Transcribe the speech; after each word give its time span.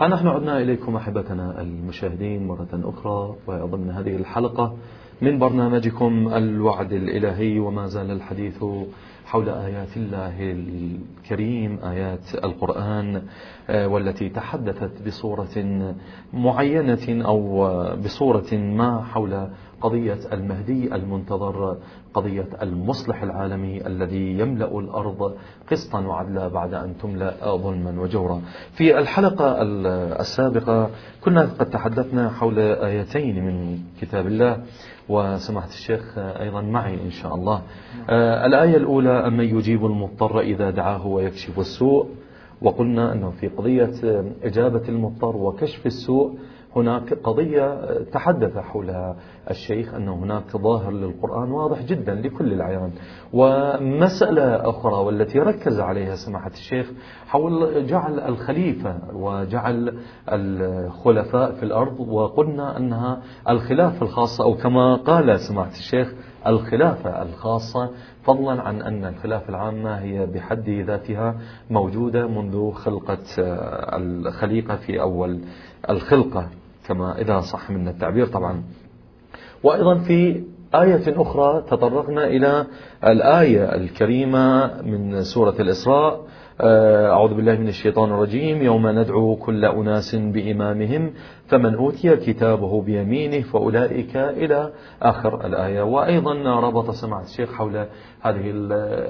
ها 0.00 0.08
نحن 0.08 0.26
عدنا 0.26 0.58
إليكم 0.58 0.96
أحبتنا 0.96 1.60
المشاهدين 1.60 2.46
مرة 2.46 2.68
أخرى 2.72 3.36
وضمن 3.46 3.90
هذه 3.90 4.16
الحلقة 4.16 4.76
من 5.22 5.38
برنامجكم 5.38 6.28
الوعد 6.34 6.92
الإلهي 6.92 7.58
وما 7.58 7.86
زال 7.86 8.10
الحديث 8.10 8.64
حول 9.26 9.48
آيات 9.48 9.96
الله 9.96 10.34
الكريم 10.40 11.78
آيات 11.84 12.34
القرآن 12.44 13.22
آه، 13.68 13.88
والتي 13.88 14.28
تحدثت 14.28 15.06
بصورة 15.06 15.94
معينة 16.32 17.26
أو 17.26 17.68
بصورة 18.04 18.54
ما 18.54 19.04
حول 19.04 19.48
قضية 19.80 20.18
المهدي 20.32 20.94
المنتظر 20.94 21.76
قضية 22.14 22.48
المصلح 22.62 23.22
العالمي 23.22 23.86
الذي 23.86 24.38
يملأ 24.38 24.78
الأرض 24.78 25.34
قسطا 25.70 26.00
وعدلا 26.00 26.48
بعد 26.48 26.74
أن 26.74 26.98
تملأ 26.98 27.56
ظلما 27.56 28.00
وجورا. 28.00 28.42
في 28.72 28.98
الحلقة 28.98 29.62
السابقة 30.20 30.90
كنا 31.24 31.48
قد 31.58 31.70
تحدثنا 31.70 32.30
حول 32.30 32.58
آيتين 32.58 33.44
من 33.44 33.78
كتاب 34.00 34.26
الله 34.26 34.62
وسمحت 35.08 35.68
الشيخ 35.68 36.18
أيضا 36.18 36.60
معي 36.60 36.94
إن 36.94 37.10
شاء 37.10 37.34
الله. 37.34 37.62
آه، 38.10 38.46
الآية 38.46 38.76
الأولى 38.76 39.26
أمن 39.26 39.44
يجيب 39.44 39.86
المضطر 39.86 40.40
إذا 40.40 40.70
دعاه 40.70 41.06
ويكشف 41.06 41.58
السوء؟ 41.58 42.08
وقلنا 42.62 43.12
أنه 43.12 43.30
في 43.30 43.48
قضية 43.48 44.24
إجابة 44.42 44.82
المضطر 44.88 45.36
وكشف 45.36 45.86
السوء 45.86 46.38
هناك 46.76 47.14
قضية 47.14 47.80
تحدث 48.12 48.58
حولها 48.58 49.16
الشيخ 49.50 49.94
أن 49.94 50.08
هناك 50.08 50.56
ظاهر 50.56 50.90
للقرآن 50.92 51.50
واضح 51.50 51.82
جدا 51.82 52.14
لكل 52.14 52.52
العيان. 52.52 52.90
ومسألة 53.32 54.70
أخرى 54.70 54.92
والتي 54.94 55.38
ركز 55.38 55.80
عليها 55.80 56.14
سماحة 56.14 56.50
الشيخ 56.50 56.90
حول 57.26 57.86
جعل 57.86 58.20
الخليفة 58.20 58.98
وجعل 59.12 59.98
الخلفاء 60.32 61.52
في 61.52 61.62
الأرض 61.62 62.00
وقلنا 62.00 62.76
أنها 62.76 63.22
الخلافة 63.48 64.02
الخاصة 64.02 64.44
أو 64.44 64.54
كما 64.54 64.94
قال 64.96 65.40
سماحة 65.40 65.70
الشيخ 65.70 66.14
الخلافة 66.46 67.22
الخاصة 67.22 67.90
فضلا 68.24 68.62
عن 68.62 68.82
أن 68.82 69.04
الخلافة 69.04 69.48
العامة 69.48 69.98
هي 69.98 70.26
بحد 70.26 70.68
ذاتها 70.70 71.34
موجودة 71.70 72.26
منذ 72.26 72.70
خلقة 72.72 73.18
الخليقة 73.96 74.76
في 74.76 75.00
أول 75.00 75.40
الخلقة. 75.90 76.48
كما 76.86 77.20
إذا 77.20 77.40
صح 77.40 77.70
من 77.70 77.88
التعبير 77.88 78.26
طبعا. 78.26 78.62
وأيضا 79.62 79.98
في 79.98 80.44
آية 80.74 81.22
أخرى 81.22 81.62
تطرقنا 81.70 82.26
إلى 82.26 82.66
الآية 83.04 83.74
الكريمة 83.74 84.82
من 84.82 85.22
سورة 85.22 85.54
الإسراء. 85.60 86.26
أعوذ 86.60 87.34
بالله 87.34 87.56
من 87.56 87.68
الشيطان 87.68 88.10
الرجيم. 88.10 88.62
يوم 88.62 88.88
ندعو 88.88 89.36
كل 89.36 89.64
أناس 89.64 90.14
بإمامهم 90.14 91.10
فمن 91.48 91.74
أوتي 91.74 92.16
كتابه 92.16 92.82
بيمينه 92.82 93.40
فأولئك 93.40 94.16
إلى 94.16 94.72
آخر 95.02 95.46
الآية. 95.46 95.82
وأيضا 95.82 96.60
ربط 96.60 96.90
سماعة 96.90 97.22
الشيخ 97.22 97.52
حول 97.52 97.86
هذه 98.20 98.42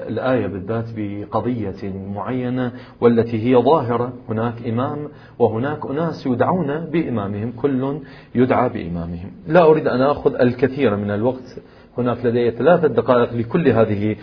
الآية 0.07 0.47
بالذات 0.47 0.85
بقضية 0.95 1.93
معينة 2.15 2.71
والتي 3.01 3.43
هي 3.47 3.55
ظاهرة. 3.55 4.13
هناك 4.29 4.67
إمام 4.67 5.07
وهناك 5.39 5.85
أناس 5.85 6.25
يدعون 6.25 6.85
بإمامهم 6.85 7.51
كل 7.51 7.99
يدعى 8.35 8.69
بإمامهم. 8.69 9.31
لا 9.47 9.63
أريد 9.63 9.87
أن 9.87 10.01
أخذ 10.01 10.35
الكثير 10.35 10.95
من 10.95 11.11
الوقت 11.11 11.61
هناك 11.97 12.25
لدي 12.25 12.51
ثلاثة 12.51 12.87
دقائق 12.87 13.33
لكل 13.33 13.67
هذه 13.67 14.15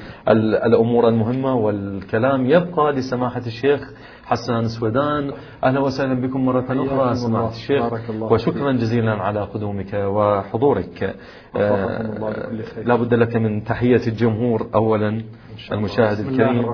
الأمور 0.67 1.09
المهمة 1.09 1.55
والكلام. 1.55 2.47
يبقى 2.47 2.93
لسماحة 2.93 3.43
الشيخ 3.47 3.93
حسان 4.25 4.69
سودان 4.69 5.33
أهلا 5.65 5.81
وسهلا 5.81 6.15
بكم 6.15 6.45
مرة 6.45 6.67
أخرى 6.71 7.15
سماحة 7.15 7.49
الشيخ. 7.49 7.93
وشكرا 8.21 8.73
جزيلا 8.73 9.13
على 9.13 9.41
قدومك 9.41 9.95
وحضورك. 9.95 11.17
آه 11.57 12.49
لا 12.85 12.97
بد 12.97 13.15
لك 13.15 13.37
من 13.37 13.65
تحية 13.65 14.07
الجمهور 14.07 14.67
أولا 14.75 15.23
المشاهد 15.73 16.19
الكريم. 16.27 16.65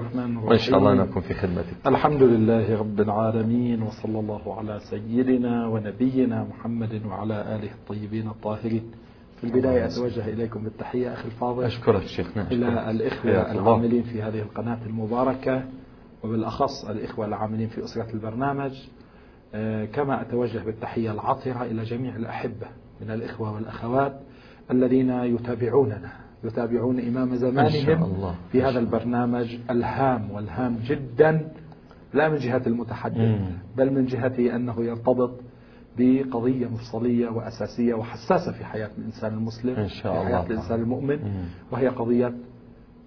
وإن 0.45 0.59
شاء 0.59 0.79
الله 0.79 0.95
نكون 0.95 1.23
في 1.23 1.35
خدمتك. 1.35 1.77
الحمد 1.87 2.23
لله 2.23 2.79
رب 2.79 3.01
العالمين 3.01 3.83
وصلى 3.83 4.19
الله 4.21 4.59
على 4.59 4.79
سيدنا 4.81 5.67
ونبينا 5.67 6.47
محمد 6.51 7.03
وعلى 7.07 7.35
آله 7.35 7.71
الطيبين 7.73 8.29
الطاهرين. 8.29 8.83
في 9.41 9.47
البداية 9.47 9.87
أتوجه 9.87 10.29
إليكم 10.29 10.65
بالتحية 10.65 11.13
أخي 11.13 11.25
الفاضل. 11.25 11.65
أشكرك 11.65 12.03
شيخنا 12.03 12.51
إلى 12.51 12.91
الإخوة 12.91 13.53
العاملين 13.53 14.03
في 14.03 14.23
هذه 14.23 14.39
القناة 14.41 14.79
المباركة 14.87 15.65
وبالأخص 16.25 16.85
الإخوة 16.85 17.27
العاملين 17.27 17.69
في 17.69 17.85
أسرة 17.85 18.11
البرنامج. 18.15 18.73
آه، 19.55 19.85
كما 19.85 20.21
أتوجه 20.23 20.59
بالتحية 20.59 21.13
العطرة 21.13 21.63
إلى 21.65 21.83
جميع 21.83 22.17
الأحبة 22.17 22.67
من 23.01 23.11
الإخوة 23.11 23.55
والأخوات 23.55 24.21
الذين 24.71 25.11
يتابعوننا 25.11 26.13
يتابعون 26.45 27.01
إمام 27.01 27.37
زمانهم 27.37 28.35
في 28.53 28.63
هذا 28.63 28.79
البرنامج 28.79 29.57
الهام 29.71 30.31
والهام 30.31 30.79
جدا 30.85 31.49
لا 32.15 32.29
من 32.29 32.37
جهة 32.37 32.63
المتحدث 32.67 33.41
بل 33.77 33.93
من 33.93 34.05
جهة 34.05 34.57
أنه 34.57 34.85
يرتبط 34.85 35.31
بقضية 35.99 36.67
مفصلية 36.67 37.29
وأساسية 37.29 37.95
وحساسة 37.95 38.53
في 38.53 38.65
حياة 38.65 38.91
الإنسان 38.99 39.35
المسلم 39.35 39.77
إن 39.77 39.89
شاء 39.89 40.13
الله 40.13 40.25
في 40.25 40.29
حياة 40.29 40.47
الإنسان 40.47 40.81
المؤمن 40.81 41.19
وهي 41.71 41.89
قضية 41.89 42.35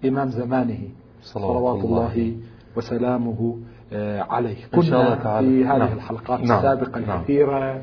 إمام 0.04 0.28
زمانه 0.28 0.78
صلوات 1.22 1.84
الله 1.84 2.36
وسلامه 2.76 3.58
آه، 3.92 4.20
عليه. 4.22 4.56
كنا 4.66 4.80
إن 4.82 4.82
شاء 4.90 5.02
الله 5.02 5.14
تعالى. 5.14 5.48
في 5.48 5.64
هذه 5.64 5.78
نعم. 5.78 5.92
الحلقات 5.92 6.40
نعم. 6.40 6.58
السابقة 6.58 7.00
نعم. 7.00 7.18
الكثيرة 7.20 7.82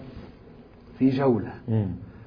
في 0.99 1.09
جولة 1.09 1.53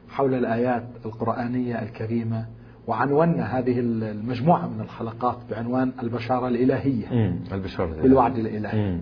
حول 0.09 0.35
الآيات 0.35 0.85
القرآنية 1.05 1.83
الكريمة 1.83 2.47
وعنونا 2.87 3.59
هذه 3.59 3.81
المجموعة 3.81 4.67
من 4.67 4.81
الحلقات 4.81 5.37
بعنوان 5.51 5.93
البشارة 6.03 6.49
الإلهية. 6.49 7.37
البشارة 7.53 8.03
بالوعد 8.03 8.39
الإلهي. 8.39 8.99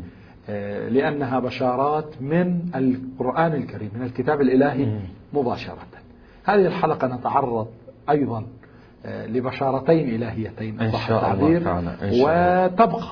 لأنها 0.88 1.38
بشارات 1.40 2.22
من 2.22 2.60
القرآن 2.74 3.52
الكريم 3.52 3.90
من 3.96 4.02
الكتاب 4.02 4.40
الإلهي 4.40 4.84
مباشرة. 5.32 5.76
هذه 6.44 6.66
الحلقة 6.66 7.08
نتعرض 7.08 7.66
أيضا 8.10 8.44
آه، 9.06 9.26
لبشارتين 9.26 10.08
إلهيتين 10.14 10.80
إن 10.80 10.92
شاء 10.92 11.32
الله 11.34 11.48
وتبقى 12.24 13.02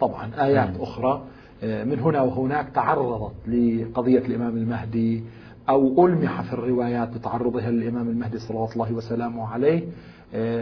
طبعا 0.00 0.30
آيات. 0.38 0.80
أخرى 0.80 1.22
آه، 1.64 1.84
من 1.84 2.00
هنا 2.00 2.20
وهناك 2.22 2.66
تعرضت 2.74 3.32
لقضية 3.48 4.18
الإمام 4.18 4.56
المهدي 4.56 5.24
أو 5.68 6.06
ألمح 6.06 6.40
في 6.42 6.52
الروايات 6.52 7.08
بتعرضها 7.08 7.70
للإمام 7.70 8.08
المهدي 8.08 8.38
صلوات 8.38 8.72
الله 8.72 8.92
وسلامه 8.92 9.48
عليه. 9.48 9.78
آه، 9.78 9.84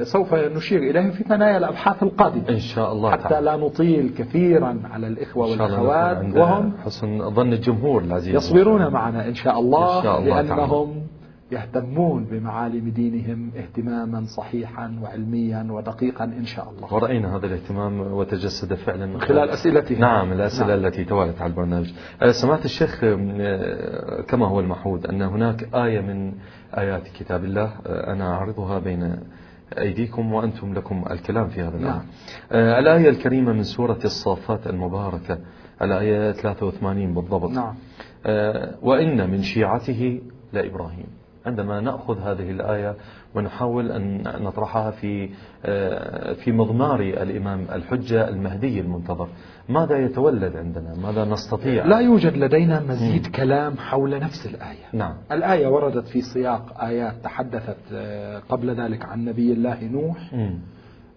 سوف 0.02 0.34
نشير 0.34 0.82
إليه 0.82 1.10
في 1.10 1.24
ثنايا 1.24 1.58
الأبحاث 1.58 2.02
القادمة 2.02 2.48
إن 2.48 2.58
شاء 2.58 2.92
الله 2.92 3.10
حتى 3.10 3.28
تعالى. 3.28 3.46
لا 3.46 3.56
نطيل 3.56 4.14
كثيرا 4.18 4.80
على 4.90 5.06
الإخوة 5.06 5.50
والأخوات 5.50 6.36
وهم 6.36 6.72
حسن 6.84 7.30
ظن 7.30 7.52
الجمهور 7.52 8.02
العزيز 8.02 8.34
يصبرون 8.34 8.92
معنا 8.92 9.28
إن 9.28 9.34
شاء 9.34 9.58
الله, 9.58 9.98
إن 9.98 10.02
شاء 10.02 10.18
الله 10.18 10.42
لأنهم 10.42 10.86
تعالى. 10.86 11.10
يهتمون 11.52 12.24
بمعالم 12.24 12.90
دينهم 12.90 13.50
اهتماما 13.56 14.24
صحيحا 14.24 14.98
وعلميا 15.02 15.66
ودقيقا 15.70 16.24
إن 16.24 16.44
شاء 16.44 16.70
الله 16.70 16.94
ورأينا 16.94 17.36
هذا 17.36 17.46
الاهتمام 17.46 18.00
وتجسد 18.00 18.74
فعلا 18.74 19.06
من 19.06 19.20
خلال 19.20 19.50
أسئلتهم 19.50 19.98
نعم 19.98 20.32
الأسئلة 20.32 20.76
نعم. 20.76 20.84
التي 20.84 21.04
توالت 21.04 21.40
على 21.40 21.50
البرنامج 21.50 21.92
أه، 22.22 22.30
سمعت 22.30 22.64
الشيخ 22.64 23.04
أه، 23.04 24.24
كما 24.28 24.46
هو 24.46 24.60
المحود 24.60 25.06
أن 25.06 25.22
هناك 25.22 25.74
آية 25.74 26.00
من 26.00 26.32
آيات 26.78 27.08
كتاب 27.08 27.44
الله 27.44 27.72
أنا 27.86 28.34
أعرضها 28.34 28.78
بين 28.78 29.16
أيديكم 29.78 30.32
وأنتم 30.32 30.74
لكم 30.74 31.04
الكلام 31.10 31.48
في 31.48 31.60
هذا 31.62 31.76
الأمر 31.76 31.88
نعم. 31.88 32.06
الآية 32.52 33.08
الكريمة 33.08 33.52
من 33.52 33.62
سورة 33.62 33.98
الصافات 34.04 34.66
المباركة 34.66 35.38
الآية 35.82 36.32
83 36.32 37.14
بالضبط 37.14 37.50
نعم. 37.50 37.74
وإن 38.82 39.30
من 39.30 39.42
شيعته 39.42 40.20
لإبراهيم 40.52 41.19
عندما 41.46 41.80
نأخذ 41.80 42.20
هذه 42.20 42.50
الآية 42.50 42.96
ونحاول 43.34 43.92
أن 43.92 44.22
نطرحها 44.40 44.90
في 44.90 45.28
آه، 45.64 46.32
في 46.32 46.52
مضمار 46.52 47.00
الإمام 47.00 47.66
الحجة 47.72 48.28
المهدي 48.28 48.80
المنتظر 48.80 49.28
ماذا 49.68 49.98
يتولد 49.98 50.56
عندنا 50.56 50.94
ماذا 50.94 51.24
نستطيع 51.24 51.86
لا 51.86 51.98
يوجد 51.98 52.36
لدينا 52.36 52.80
مزيد 52.80 53.28
م. 53.28 53.30
كلام 53.30 53.76
حول 53.76 54.20
نفس 54.20 54.46
الآية 54.46 54.84
نعم. 54.92 55.14
الآية 55.32 55.66
وردت 55.66 56.08
في 56.08 56.20
سياق 56.20 56.82
آيات 56.82 57.14
تحدثت 57.24 57.92
آه، 57.92 58.38
قبل 58.48 58.70
ذلك 58.80 59.04
عن 59.04 59.24
نبي 59.24 59.52
الله 59.52 59.84
نوح 59.84 60.34
م. 60.34 60.58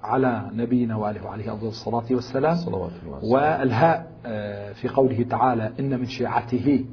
على 0.04 0.50
نبينا 0.54 0.96
وآله 0.96 1.26
وعليه 1.26 1.54
أفضل 1.54 1.68
الصلاة 1.68 2.06
والسلام 2.12 2.56
صلوات 2.56 2.92
والهاء 3.24 4.12
آه، 4.26 4.74
في 4.74 4.88
قوله 4.88 5.24
تعالى 5.24 5.72
إن 5.80 6.00
من 6.00 6.06
شيعته 6.06 6.86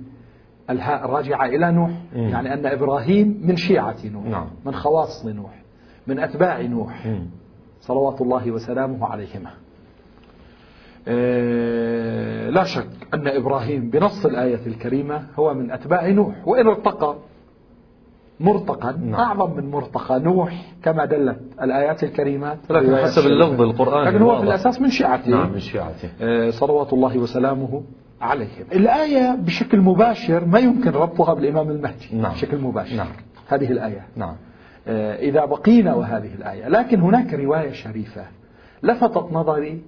الهاء 0.71 1.07
راجعة 1.07 1.47
إلى 1.47 1.73
نوح 1.73 1.91
مم. 1.91 2.29
يعني 2.29 2.55
أن 2.55 2.67
إبراهيم 2.67 3.41
من 3.45 3.57
شيعة 3.57 3.97
نوح 4.05 4.25
نعم. 4.25 4.47
من 4.67 4.75
خواص 4.75 5.27
نوح 5.27 5.63
من 6.07 6.19
أتباع 6.19 6.61
نوح 6.63 7.07
مم. 7.07 7.27
صلوات 7.81 8.21
الله 8.21 8.51
وسلامه 8.51 9.07
عليهما 9.07 9.51
آه 11.09 12.51
لا 12.51 12.65
شك 12.65 12.89
أن 13.15 13.29
إبراهيم 13.29 13.91
بنص 13.91 14.27
الآية 14.27 14.67
الكريمة 14.67 15.27
هو 15.39 15.55
من 15.55 15.71
أتباع 15.71 16.09
نوح 16.09 16.49
وإن 16.49 16.67
ارتقى 16.67 17.17
مرتقا 18.41 18.93
نعم. 18.93 19.15
أعظم 19.15 19.57
من 19.57 19.71
مرتقى 19.71 20.21
نوح 20.21 20.73
كما 20.83 21.05
دلت 21.05 21.41
الآيات 21.63 22.05
الكريمات 22.05 22.59
لكن 22.71 22.97
حسب 22.97 23.27
اللفظ 23.27 23.61
القرآني 23.61 24.11
لكن 24.11 24.23
هو 24.23 24.39
في 24.39 24.43
الأساس 24.45 24.81
من 24.81 24.91
شيعته 24.91 25.31
نعم 25.31 25.53
من 25.53 25.59
شيعته 25.59 26.11
آه، 26.21 26.51
صلوات 26.51 26.93
الله 26.93 27.19
وسلامه 27.19 27.83
عليهم 28.21 28.67
الآية 28.73 29.35
بشكل 29.35 29.81
مباشر 29.81 30.45
ما 30.45 30.59
يمكن 30.59 30.91
ربطها 30.91 31.35
بالإمام 31.35 31.71
المهدي 31.71 32.09
نعم. 32.13 32.33
بشكل 32.33 32.59
مباشر 32.59 32.97
نعم. 32.97 33.09
هذه 33.49 33.73
الآية 33.73 34.07
نعم 34.17 34.37
آه، 34.89 35.17
إذا 35.17 35.45
بقينا 35.45 35.95
وهذه 35.95 36.35
الآية 36.35 36.69
لكن 36.69 37.01
هناك 37.01 37.35
رواية 37.35 37.73
شريفة 37.73 38.25
لفتت 38.83 39.33
نظري 39.33 39.83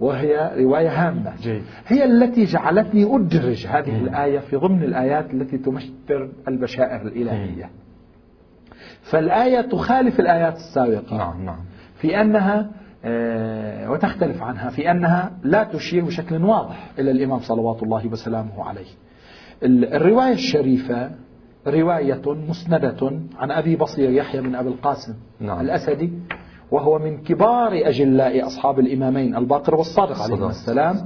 وهي 0.00 0.50
رواية 0.56 1.08
هامة 1.08 1.32
جيد. 1.42 1.62
هي 1.86 2.04
التي 2.04 2.44
جعلتني 2.44 3.16
أدرج 3.16 3.66
هذه 3.66 3.90
مم. 3.90 4.06
الآية 4.06 4.38
في 4.38 4.56
ضمن 4.56 4.82
الآيات 4.82 5.34
التي 5.34 5.58
تمثل 5.58 6.30
البشائر 6.48 7.02
الإلهية 7.02 7.64
مم. 7.64 7.70
فالآية 9.02 9.60
تخالف 9.60 10.20
الآيات 10.20 10.56
السابقة 10.56 11.16
نعم 11.16 11.44
نعم 11.44 11.60
في 11.94 12.20
أنها 12.20 12.70
وتختلف 13.88 14.42
عنها 14.42 14.70
في 14.70 14.90
أنها 14.90 15.32
لا 15.42 15.64
تشير 15.64 16.04
بشكل 16.04 16.44
واضح 16.44 16.90
إلى 16.98 17.10
الإمام 17.10 17.38
صلوات 17.38 17.82
الله 17.82 18.06
وسلامه 18.06 18.64
عليه. 18.64 18.86
الرواية 19.62 20.32
الشريفة 20.32 21.10
رواية 21.66 22.22
مسندة 22.26 23.20
عن 23.38 23.50
أبي 23.50 23.76
بصير 23.76 24.10
يحيى 24.10 24.40
بن 24.40 24.54
أبي 24.54 24.68
القاسم 24.68 25.14
نعم. 25.40 25.60
الأسدي 25.60 26.12
وهو 26.70 26.98
من 26.98 27.22
كبار 27.22 27.72
أجلاء 27.72 28.46
أصحاب 28.46 28.78
الإمامين 28.78 29.36
الباقر 29.36 29.74
والصادق 29.74 30.22
عليه 30.22 30.46
السلام. 30.48 30.96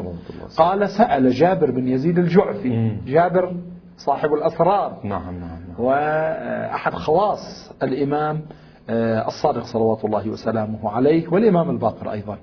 قال 0.57 0.89
سأل 0.89 1.31
جابر 1.31 1.71
بن 1.71 1.89
يزيد 1.89 2.19
الجعفي. 2.19 2.97
جابر 3.07 3.57
صاحب 3.97 4.33
الأسرار. 4.33 5.01
نعم 5.05 5.39
نعم, 5.41 5.61
نعم. 5.69 5.79
وأحد 5.79 6.93
خواص 6.93 7.73
الإمام 7.83 8.37
آه، 8.37 8.64
الصادق 8.91 9.63
صلوات 9.63 10.05
الله 10.05 10.29
وسلامه 10.29 10.91
عليه 10.91 11.29
والإمام 11.29 11.71
الباقر 11.71 12.13
أيضا 12.13 12.39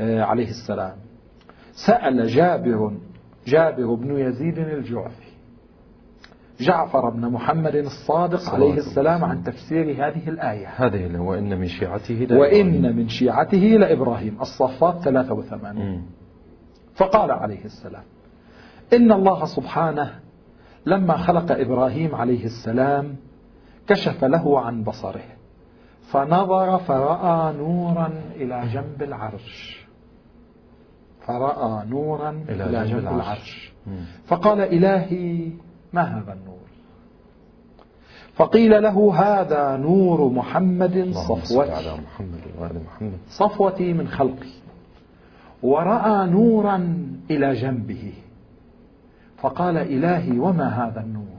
آه، 0.00 0.22
عليه 0.22 0.48
السلام. 0.48 0.96
سأل 1.72 2.26
جابر 2.26 2.92
جابر 3.46 3.94
بن 3.94 4.18
يزيد 4.18 4.58
الجعفي 4.58 5.30
جعفر 6.60 7.10
بن 7.10 7.28
محمد 7.28 7.74
الصادق 7.74 8.50
عليه 8.50 8.74
السلام 8.74 9.24
عن 9.24 9.42
تفسير 9.42 9.92
هذه 9.92 10.28
الآية. 10.28 10.68
هذه 10.76 11.20
وإن 11.20 11.58
من 11.58 11.66
شيعته 11.66 12.26
وإن 12.38 12.96
من 12.96 13.08
شيعته 13.08 13.58
لإبراهيم 13.58 14.38
الصفات 14.40 15.02
83 15.02 16.06
فقال 16.94 17.30
عليه 17.30 17.64
السلام 17.64 18.02
إن 18.92 19.12
الله 19.12 19.44
سبحانه 19.44 20.20
لما 20.86 21.16
خلق 21.16 21.52
إبراهيم 21.52 22.14
عليه 22.14 22.44
السلام 22.44 23.16
كشف 23.86 24.24
له 24.24 24.60
عن 24.60 24.84
بصره. 24.84 25.39
فنظر 26.02 26.78
فرأى 26.78 27.56
نورا 27.56 28.12
إلى 28.36 28.68
جنب 28.72 29.02
العرش. 29.02 29.80
فرأى 31.26 31.86
نورا 31.88 32.30
إلى, 32.48 32.64
إلى 32.64 32.90
جنب 32.90 32.98
العرش, 32.98 33.14
العرش. 33.14 33.72
فقال 34.26 34.60
إلهي 34.60 35.50
ما 35.92 36.02
هذا 36.02 36.32
النور؟ 36.32 36.60
فقيل 38.34 38.82
له 38.82 39.14
هذا 39.14 39.76
نور 39.76 40.28
محمد 40.28 41.12
صفوتي 41.12 41.70
على 41.70 41.92
محمد 41.92 42.40
وآل 42.58 42.84
محمد. 42.84 43.18
صفوتي 43.28 43.92
من 43.92 44.08
خلقي. 44.08 44.52
ورأى 45.62 46.30
نورا 46.30 47.04
إلى 47.30 47.54
جنبه. 47.54 48.12
فقال 49.38 49.76
إلهي 49.76 50.38
وما 50.38 50.68
هذا 50.68 51.00
النور؟ 51.00 51.29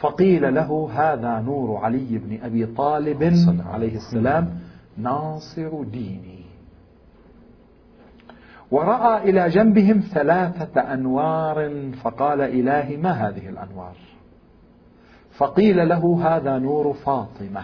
فقيل 0.00 0.54
له 0.54 0.90
هذا 0.92 1.40
نور 1.40 1.76
علي 1.76 2.18
بن 2.18 2.38
أبي 2.42 2.66
طالب 2.66 3.34
عليه 3.66 3.96
السلام 3.96 4.58
ناصر 4.96 5.82
ديني. 5.82 6.40
ورأى 8.70 9.30
إلى 9.30 9.48
جنبهم 9.48 10.00
ثلاثة 10.00 10.80
أنوار 10.80 11.90
فقال 12.02 12.40
إلهي 12.40 12.96
ما 12.96 13.10
هذه 13.10 13.48
الأنوار؟ 13.48 13.96
فقيل 15.30 15.88
له 15.88 16.20
هذا 16.22 16.58
نور 16.58 16.92
فاطمة. 16.92 17.62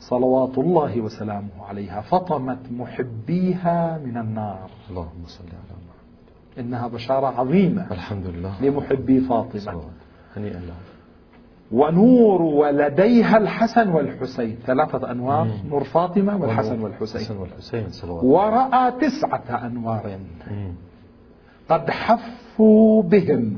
صلوات 0.00 0.58
الله 0.58 1.00
وسلامه 1.00 1.64
عليها 1.68 2.00
فطمت 2.00 2.58
محبيها 2.70 3.98
من 4.04 4.16
النار. 4.16 4.70
اللهم 4.90 5.24
صل 5.26 5.44
على 5.44 5.76
محمد. 5.78 6.58
إنها 6.58 6.88
بشارة 6.88 7.26
عظيمة 7.26 7.92
الحمد 7.92 8.26
لله. 8.26 8.62
لمحبي 8.62 9.20
فاطمة. 9.20 9.82
هنيئا 10.36 10.60
له. 10.60 10.74
ونور 11.72 12.42
ولديها 12.42 13.36
الحسن 13.36 13.88
والحسين. 13.88 14.56
ثلاثة 14.66 15.10
أنوار 15.10 15.44
مم. 15.44 15.68
نور 15.68 15.84
فاطمة 15.84 16.36
والحسن 16.36 16.80
والحسين. 16.80 17.20
الحسن 17.20 17.36
والحسين 17.36 17.86
ورأى 18.08 18.92
تسعة 19.00 19.66
أنوار. 19.66 20.18
مم. 20.50 20.72
قد 21.68 21.90
حفوا 21.90 23.02
بهم 23.02 23.56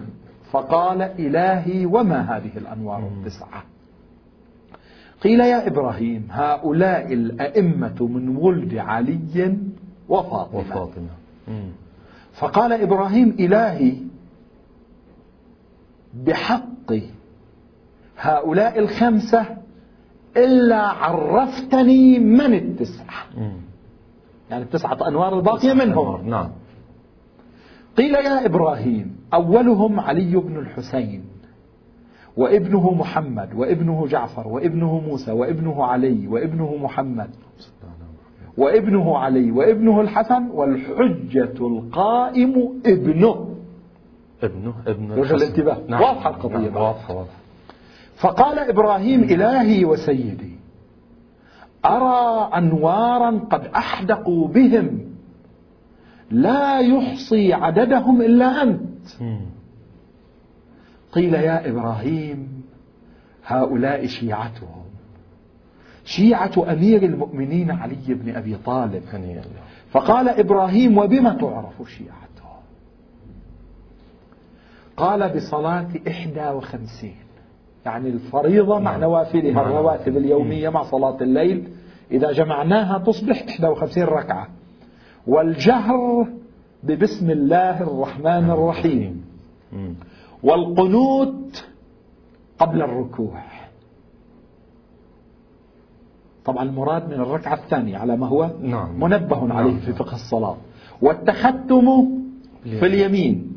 فقال 0.50 1.02
إلهي 1.02 1.86
وما 1.86 2.36
هذه 2.36 2.56
الأنوار 2.56 2.98
التسعة؟ 2.98 3.62
قيل 5.22 5.40
يا 5.40 5.66
إبراهيم 5.66 6.28
هؤلاء 6.30 7.12
الأئمة 7.12 7.96
من 8.00 8.36
ولد 8.36 8.74
علي 8.74 9.56
وفاطمة, 10.08 10.58
وفاطمة. 10.60 11.14
فقال 12.32 12.72
إبراهيم 12.72 13.36
إلهي 13.40 13.96
بحق 16.14 16.92
هؤلاء 18.18 18.78
الخمسة 18.78 19.46
إلا 20.36 20.76
عرفتني 20.76 22.18
من 22.18 22.54
التسعة. 22.54 23.24
يعني 24.50 24.62
التسعة 24.64 25.08
أنوار 25.08 25.38
الباقية 25.38 25.72
منهم. 25.72 26.28
نعم. 26.28 26.50
قيل 27.96 28.14
يا 28.14 28.46
إبراهيم 28.46 29.16
أولهم 29.34 30.00
علي 30.00 30.36
بن 30.36 30.58
الحسين 30.58 31.24
وابنه 32.36 32.94
محمد 32.94 33.54
وابنه 33.54 34.06
جعفر 34.06 34.48
وابنه 34.48 35.00
موسى 35.00 35.32
وابنه 35.32 35.84
علي 35.84 36.28
وابنه 36.28 36.76
محمد 36.76 37.30
وابنه 38.56 39.18
علي 39.18 39.50
وابنه 39.50 40.00
الحسن 40.00 40.46
والحجة 40.50 41.66
القائم 41.66 42.80
ابنه. 42.86 43.53
ابنه 44.44 44.74
ابن 44.86 45.12
وجه 45.12 45.34
الانتباه 45.34 45.78
نعم. 45.88 46.02
واضحة 46.02 46.30
القضية 46.30 46.70
نعم. 46.70 46.76
واضحة 46.76 47.14
واضحة. 47.14 47.36
فقال 48.16 48.58
إبراهيم 48.58 49.22
إلهي 49.22 49.84
وسيدي 49.84 50.54
أرى 51.84 52.50
أنوارا 52.54 53.38
قد 53.50 53.66
أحدقوا 53.66 54.48
بهم 54.48 55.00
لا 56.30 56.78
يحصي 56.78 57.52
عددهم 57.52 58.22
إلا 58.22 58.62
أنت. 58.62 59.08
قيل 61.12 61.34
يا 61.34 61.68
إبراهيم 61.68 62.62
هؤلاء 63.46 64.06
شيعتهم. 64.06 64.84
شيعة 66.04 66.72
أمير 66.72 67.02
المؤمنين 67.02 67.70
علي 67.70 67.96
بن 68.08 68.36
أبي 68.36 68.56
طالب. 68.64 69.02
فقال 69.90 70.28
إبراهيم 70.28 70.98
وبما 70.98 71.32
تعرف 71.32 71.88
شيعته 71.88 72.33
قال 74.96 75.36
بصلاة 75.36 75.88
إحدى 76.08 76.48
وخمسين. 76.48 77.16
يعني 77.86 78.08
الفريضة 78.08 78.78
مع 78.78 78.90
نعم. 78.90 79.00
نوافلها 79.00 79.52
نعم. 79.52 79.66
الرواتب 79.66 80.16
اليومية 80.16 80.68
مع 80.68 80.82
صلاة 80.82 81.16
الليل. 81.20 81.68
إذا 82.10 82.32
جمعناها 82.32 82.98
تصبح 82.98 83.42
51 83.42 84.04
ركعة. 84.04 84.48
والجهر 85.26 86.26
ببسم 86.82 87.30
الله 87.30 87.82
الرحمن 87.82 88.50
الرحيم. 88.50 89.24
والقنوت 90.42 91.64
قبل 92.58 92.82
الركوع. 92.82 93.42
طبعا 96.44 96.62
المراد 96.62 97.08
من 97.08 97.20
الركعة 97.20 97.54
الثانية 97.54 97.98
على 97.98 98.16
ما 98.16 98.26
هو 98.26 98.50
نعم. 98.62 99.00
منبه 99.00 99.54
عليه 99.54 99.80
في 99.80 99.92
فقه 99.92 100.14
الصلاة. 100.14 100.56
والتختم 101.02 102.08
في 102.62 102.86
اليمين. 102.86 103.53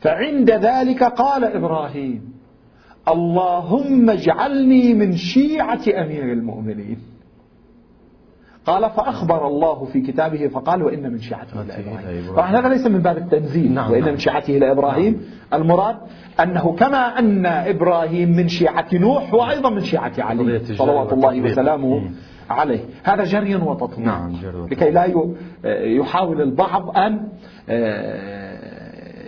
فعند 0.00 0.50
ذلك 0.50 1.02
قال 1.02 1.44
إبراهيم 1.44 2.32
اللهم 3.08 4.10
اجعلني 4.10 4.94
من 4.94 5.16
شيعة 5.16 5.80
أمير 5.88 6.32
المؤمنين. 6.32 6.98
قال 8.66 8.90
فأخبر 8.90 9.46
الله 9.46 9.84
في 9.84 10.00
كتابه 10.00 10.48
فقال 10.48 10.82
وإن 10.82 11.12
من 11.12 11.18
شيعته 11.18 11.62
لإبراهيم 11.62 12.32
طبعا 12.32 12.60
هذا 12.60 12.68
ليس 12.68 12.86
من 12.86 12.98
باب 12.98 13.18
التنزيل 13.18 13.72
نعم 13.72 13.90
وإن 13.90 14.00
نعم. 14.00 14.10
من 14.10 14.18
شيعته 14.18 14.52
لإبراهيم 14.52 15.12
نعم. 15.50 15.62
المراد 15.62 15.96
أنه 16.40 16.72
كما 16.72 17.18
أن 17.18 17.46
إبراهيم 17.46 18.36
من 18.36 18.48
شيعة 18.48 18.86
نوح 18.92 19.34
هو 19.34 19.50
أيضا 19.50 19.70
من 19.70 19.80
شيعة 19.80 20.12
علي 20.18 20.58
صلوات 20.64 21.12
الله 21.12 21.40
وسلامه 21.40 22.10
عليه. 22.50 22.80
هذا 23.02 23.24
جري 23.24 23.54
وتطبيق 23.56 23.98
نعم 23.98 24.32
جري 24.32 24.66
لكي 24.70 24.90
لا 24.90 25.24
يحاول 25.84 26.40
البعض 26.40 26.98
أن 26.98 27.28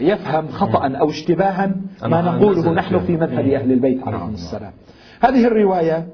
يفهم 0.03 0.49
خطأ 0.49 0.89
أو 0.89 1.11
اشتباها 1.11 1.75
ما 2.03 2.23
نقوله 2.23 2.73
نحن 2.73 2.99
في 2.99 3.13
مذهب 3.17 3.47
أهل 3.57 3.73
البيت 3.73 4.03
عليهم. 4.07 4.35
السلام. 4.35 4.73
هذه 5.21 5.47
الرواية 5.47 6.07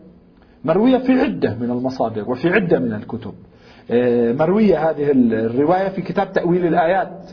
مروية 0.65 0.99
في 0.99 1.13
عدة 1.21 1.55
من 1.61 1.71
المصادر 1.71 2.31
وفي 2.31 2.49
عدة 2.49 2.79
من 2.79 2.93
الكتب. 2.93 3.35
مروية 4.41 4.91
هذه 4.91 5.11
الرواية 5.13 5.89
في 5.89 6.03
كتاب 6.03 6.33
تأويل 6.33 6.67
الآيات. 6.67 7.31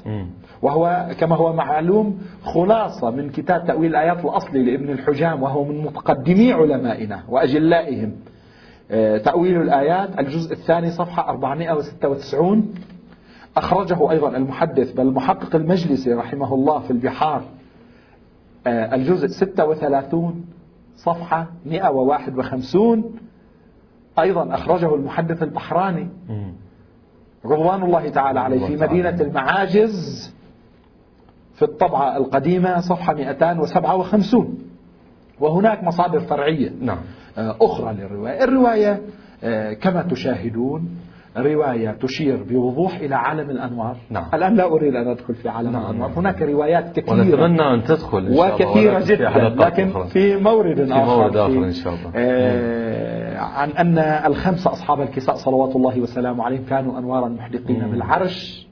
وهو 0.62 1.08
كما 1.20 1.36
هو 1.36 1.54
معلوم 1.54 2.20
خلاصة 2.44 3.12
من 3.12 3.30
كتاب 3.30 3.66
تأويل 3.68 3.92
الآيات 3.92 4.26
الأصلي 4.26 4.72
لابن 4.72 4.90
الحجام 4.90 5.44
وهو 5.44 5.64
من 5.64 5.82
متقدمي 5.82 6.54
علمائنا 6.54 7.20
وأجلائهم. 7.30 8.12
تأويل 9.24 9.62
الآيات 9.62 10.20
الجزء 10.20 10.54
الثاني 10.54 10.92
صفحة 10.92 11.30
496 11.30 12.74
أخرجه 13.58 14.12
أيضا 14.12 14.38
المحدث 14.38 14.92
بل 14.92 15.08
المحقق 15.08 15.56
المجلسي 15.56 16.14
رحمه 16.14 16.54
الله 16.54 16.80
في 16.80 16.92
البحار 16.92 17.44
آه، 18.68 18.96
الجزء 18.96 19.28
36 19.28 20.46
صفحة 20.96 21.48
151 21.66 23.04
أيضا 24.20 24.56
أخرجه 24.56 24.96
المحدث 24.96 25.44
البحراني. 25.44 26.08
رضوان 27.46 27.84
الله 27.84 28.10
تعالى 28.10 28.40
عليه 28.40 28.68
في 28.68 28.76
مدينة 28.76 29.22
المعاجز 29.22 30.34
في 31.56 31.62
الطبعة 31.62 32.18
القديمة 32.18 32.80
صفحة 32.80 33.14
257 33.14 34.58
وهناك 35.40 35.84
مصادر 35.84 36.20
فرعية. 36.20 36.72
نعم. 36.82 36.98
آه، 37.38 37.56
أخرى 37.62 37.94
للرواية. 37.94 38.44
الرواية 38.44 39.02
آه، 39.44 39.74
كما 39.74 40.02
تشاهدون 40.02 40.90
رواية 41.38 41.92
تشير 41.92 42.44
بوضوح 42.44 42.96
إلى 42.96 43.16
عالم 43.16 43.50
الأنوار 43.50 43.98
نعم. 44.10 44.26
الآن 44.34 44.56
لا 44.56 44.66
أريد 44.66 44.96
أن 44.96 45.08
أدخل 45.08 45.36
في 45.36 45.50
عالم 45.50 45.72
نعم. 45.72 45.82
الأنوار 45.82 46.12
هناك 46.18 46.42
روايات 46.42 47.00
كثيرة 47.00 47.14
ونتمنى 47.22 47.74
أن 47.74 47.84
تدخل 47.84 48.18
إن 48.18 48.36
شاء 48.36 48.56
وكثيرة 48.56 48.98
الله 48.98 49.06
جدا 49.06 49.66
لكن 49.66 49.90
أخرى. 49.90 50.08
في 50.08 50.36
مورد 50.36 50.84
في 50.86 50.94
آخر, 50.94 51.06
مورد 51.06 51.38
آخر 51.38 51.64
إن 51.64 51.72
شاء 51.72 51.94
الله 51.94 52.12
آه 52.16 53.38
عن 53.40 53.70
أن 53.70 53.98
الخمسة 53.98 54.72
أصحاب 54.72 55.02
الكساء 55.02 55.36
صلوات 55.36 55.76
الله 55.76 56.00
وسلامه 56.00 56.44
عليهم 56.44 56.66
كانوا 56.70 57.00
أنوارا 57.00 57.28
محدقين 57.30 57.86
مم. 57.86 57.92
بالعرش 57.92 58.68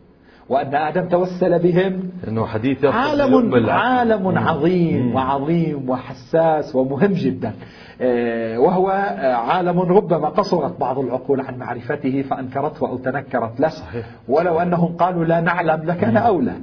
وأن 0.53 0.75
آدم 0.75 1.07
توسل 1.07 1.59
بهم. 1.59 1.99
إنه 2.27 2.45
حديث 2.45 2.85
عالم 2.85 3.69
عالم 3.69 4.37
عظيم. 4.37 5.15
وعظيم 5.15 5.89
وحساس 5.89 6.75
ومهم 6.75 7.13
جدا. 7.13 7.53
آه، 8.01 8.59
وهو 8.59 8.89
آه، 8.89 9.33
عالم 9.33 9.79
ربما 9.79 10.29
قصرت 10.29 10.79
بعض 10.79 10.99
العقول 10.99 11.41
عن 11.41 11.57
معرفته 11.57 12.21
فأنكرته 12.29 12.87
أو 12.87 12.97
تنكرت 12.97 13.59
له. 13.59 13.69
صحيح. 13.69 14.05
ولو 14.27 14.59
أنهم 14.59 14.97
قالوا 14.97 15.25
لا 15.25 15.41
نعلم 15.41 15.83
لكان 15.83 16.17
أولى. 16.17 16.53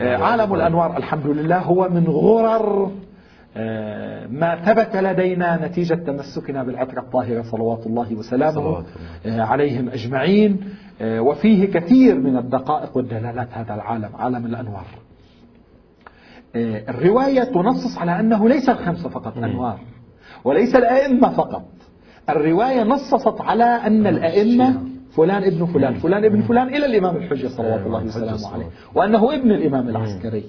آه، 0.00 0.16
عالم 0.16 0.54
الأنوار 0.54 0.96
الحمد 0.96 1.26
لله 1.26 1.58
هو 1.58 1.88
من 1.88 2.04
غرر 2.08 2.90
ما 4.30 4.56
ثبت 4.64 4.96
لدينا 4.96 5.66
نتيجة 5.66 5.94
تمسكنا 5.94 6.62
بالعطرة 6.62 7.00
الطاهرة 7.00 7.42
صلوات 7.42 7.86
الله 7.86 8.14
وسلامه 8.14 8.84
عليهم 9.26 9.88
أجمعين 9.88 10.60
وفيه 11.02 11.66
كثير 11.66 12.20
من 12.20 12.36
الدقائق 12.36 12.96
والدلالات 12.96 13.48
هذا 13.52 13.74
العالم 13.74 14.16
عالم 14.16 14.46
الأنوار. 14.46 14.86
الرواية 16.88 17.44
تنصص 17.44 17.98
على 17.98 18.20
أنه 18.20 18.48
ليس 18.48 18.68
الخمسة 18.68 19.08
فقط 19.08 19.38
أنوار 19.38 19.78
وليس 20.44 20.76
الأئمة 20.76 21.28
فقط. 21.30 21.64
الرواية 22.30 22.82
نصصت 22.82 23.40
على 23.40 23.64
أن 23.64 24.06
الأئمة 24.06 24.80
فلان 25.16 25.44
ابن 25.44 25.66
فلان 25.66 25.94
فلان 25.94 26.24
ابن 26.24 26.42
فلان 26.42 26.68
إلى 26.68 26.86
الإمام 26.86 27.16
الحجة 27.16 27.48
صلوات 27.48 27.86
الله 27.86 28.04
وسلامه 28.04 28.54
عليه. 28.54 28.66
وأنه 28.94 29.34
ابن 29.34 29.50
الإمام 29.50 29.88
العسكري. 29.88 30.44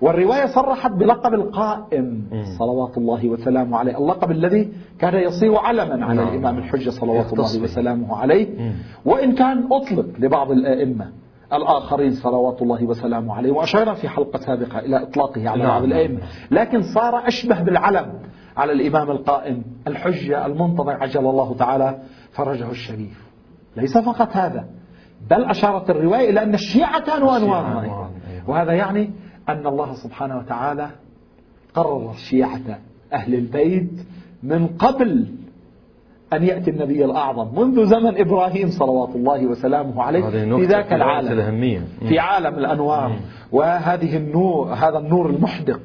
والرواية 0.00 0.46
صرحت 0.46 0.90
بلقب 0.90 1.34
القائم 1.34 2.24
صلوات 2.58 2.98
الله 2.98 3.28
وسلامه 3.28 3.78
عليه. 3.78 3.98
اللقب 3.98 4.30
الذي 4.30 4.72
كان 4.98 5.14
يصير 5.14 5.56
علما 5.56 6.06
على 6.06 6.14
نعم. 6.14 6.28
الإمام 6.28 6.58
الحجة 6.58 6.90
صلوات 6.90 7.32
الله 7.32 7.62
وسلامه 7.62 8.16
عليه. 8.16 8.72
وإن 9.04 9.34
كان 9.34 9.68
أطلق 9.72 10.06
لبعض 10.18 10.50
الأئمة 10.50 11.12
الآخرين 11.52 12.10
صلوات 12.10 12.62
الله 12.62 12.84
وسلامه 12.84 13.34
عليه. 13.34 13.52
وأشرنا 13.52 13.94
في 13.94 14.08
حلقة 14.08 14.38
سابقة 14.38 14.78
إلى 14.78 15.02
إطلاقه 15.02 15.48
على 15.48 15.64
بعض 15.64 15.82
نعم. 15.82 15.84
الأئمة. 15.84 16.18
لكن 16.50 16.82
صار 16.82 17.28
أشبه 17.28 17.62
بالعلم 17.62 18.12
على 18.56 18.72
الإمام 18.72 19.10
القائم. 19.10 19.62
الحجة 19.86 20.46
المنتظر 20.46 20.92
عجل 20.92 21.20
الله 21.20 21.54
تعالى 21.58 21.98
فرجه 22.32 22.70
الشريف. 22.70 23.26
ليس 23.76 23.98
فقط 23.98 24.28
هذا 24.32 24.64
بل 25.30 25.44
أشارت 25.44 25.90
الرواية 25.90 26.30
إلى 26.30 26.42
أن 26.42 26.54
الشيعة 26.54 27.00
كانوا 27.00 27.36
أنوارا 27.36 27.82
أيضا 27.82 28.10
وهذا 28.48 28.72
يعني 28.72 29.10
أن 29.48 29.66
الله 29.66 29.94
سبحانه 29.94 30.38
وتعالى 30.38 30.88
قرر 31.74 32.12
شيعة 32.30 32.78
أهل 33.12 33.34
البيت 33.34 33.90
من 34.42 34.66
قبل 34.66 35.26
أن 36.32 36.42
يأتي 36.42 36.70
النبي 36.70 37.04
الأعظم 37.04 37.60
منذ 37.60 37.86
زمن 37.86 38.18
إبراهيم 38.20 38.70
صلوات 38.70 39.16
الله 39.16 39.46
وسلامه 39.46 40.02
عليه 40.02 40.20
في 40.56 40.64
ذاك 40.66 40.92
العالم 40.92 41.28
في 42.08 42.18
عالم 42.18 42.54
الأنوار. 42.58 43.10
وهذه 43.52 44.16
النور 44.16 44.72
هذا 44.74 44.98
النور 44.98 45.30
المحدق. 45.30 45.80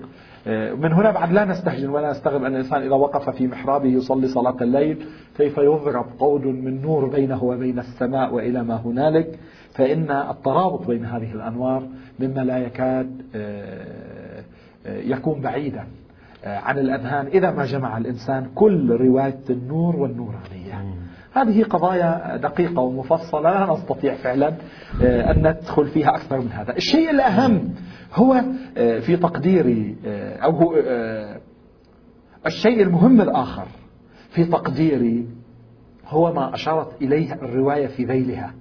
من 0.48 0.93
هنا 0.93 1.12
بعد 1.12 1.31
لا 1.31 1.45
نستهجن 1.45 1.89
ولا 1.89 2.12
نستغرب 2.12 2.43
أن 2.43 2.55
الإنسان 2.55 2.81
إذا 2.81 2.95
وقف 2.95 3.29
في 3.29 3.48
محرابه 3.48 3.89
يصلي 3.89 4.27
صلاة 4.27 4.55
الليل 4.62 5.05
كيف 5.38 5.57
يضرب 5.57 6.05
قود 6.19 6.45
من 6.45 6.81
نور 6.81 7.10
بينه 7.10 7.43
وبين 7.43 7.79
السماء 7.79 8.33
وإلى 8.33 8.63
ما 8.63 8.75
هنالك؟ 8.75 9.39
فإن 9.74 10.12
الترابط 10.12 10.88
بين 10.88 11.05
هذه 11.05 11.31
الأنوار 11.31 11.88
مما 12.19 12.41
لا 12.41 12.57
يكاد 12.57 13.21
آه، 13.36 14.43
آه، 14.86 15.01
يكون 15.01 15.41
بعيدا 15.41 15.88
عن 16.45 16.79
الأذهان. 16.79 17.27
إذا 17.27 17.51
ما 17.51 17.65
جمع 17.65 17.98
الإنسان 17.98 18.50
كل 18.55 18.91
رواية 18.91 19.43
النور 19.50 19.95
والنورانية. 19.95 20.95
هذه 21.33 21.63
قضايا 21.63 22.38
دقيقة 22.38 22.81
ومفصلة 22.81 23.41
لا 23.41 23.74
نستطيع 23.74 24.15
فعلا 24.15 24.53
أن 25.01 25.48
ندخل 25.48 25.88
فيها 25.88 26.10
أكثر 26.10 26.39
من 26.39 26.51
هذا. 26.51 26.77
الشيء 26.77 27.10
الأهم 27.10 27.74
هو 28.13 28.44
آه، 28.77 29.00
في 29.00 29.18
تقديري 29.18 29.96
آه، 30.06 30.38
أو 30.38 30.51
هو 30.51 30.75
آه، 30.88 31.39
الشيء 32.46 32.82
المهم 32.82 33.22
الآخر 33.22 33.65
في 34.30 34.46
تقديري 34.46 35.27
هو 36.08 36.34
ما 36.34 36.53
أشارت 36.53 37.01
إليه 37.01 37.34
الرواية 37.34 37.88
في 37.88 38.06
ذيلها 38.06 38.53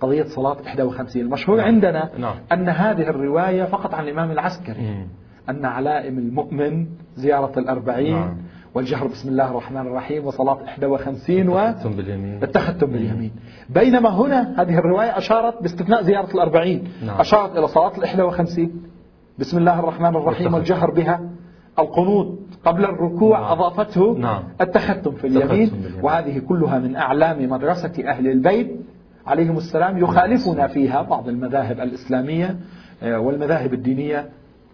قضية 0.00 0.24
صلاة 0.24 0.56
51 0.78 1.22
المشهور 1.22 1.56
نعم. 1.56 1.66
عندنا 1.66 2.10
نعم. 2.18 2.34
أن 2.52 2.68
هذه 2.68 3.02
الرواية 3.02 3.64
فقط 3.64 3.94
عن 3.94 4.04
الإمام 4.04 4.30
العسكري 4.30 5.06
أن 5.48 5.64
علائم 5.64 6.18
المؤمن 6.18 6.86
زيارة 7.14 7.58
الأربعين 7.58 8.16
نعم. 8.16 8.36
والجهر. 8.76 9.06
بسم 9.06 9.28
الله 9.28 9.50
الرحمن 9.50 9.80
الرحيم. 9.80 10.26
وصلاة 10.26 10.58
51 10.62 11.48
والتختم 11.48 11.90
باليمين. 11.90 12.42
التختم 12.42 12.86
باليمين. 12.86 13.32
بينما 13.70 14.08
هنا 14.08 14.62
هذه 14.62 14.78
الرواية 14.78 15.18
أشارت 15.18 15.62
باستثناء 15.62 16.02
زيارة 16.02 16.34
الأربعين. 16.34 16.88
نعم. 17.06 17.20
أشارت 17.20 17.58
إلى 17.58 17.68
صلاة 17.68 17.92
ال 17.96 18.04
51 18.04 18.82
بسم 19.38 19.58
الله 19.58 19.78
الرحمن 19.78 20.16
الرحيم. 20.16 20.54
والجهر 20.54 20.90
بها 20.90 21.20
القنوط 21.78 22.38
قبل 22.64 22.84
الركوع 22.84 23.40
نعم. 23.40 23.52
أضافته 23.52 24.18
نعم. 24.18 24.42
التختم 24.60 25.10
في 25.10 25.26
اليمين. 25.26 25.70
وهذه 26.02 26.38
كلها 26.38 26.78
من 26.78 26.96
أعلام 26.96 27.50
مدرسة 27.50 28.08
أهل 28.08 28.28
البيت. 28.28 28.76
عليهم 29.26 29.56
السلام. 29.56 29.98
يخالفنا 29.98 30.66
فيها 30.66 31.02
بعض 31.02 31.28
المذاهب 31.28 31.80
الإسلامية 31.80 32.56
آه، 33.02 33.18
والمذاهب 33.18 33.74
الدينية 33.74 34.28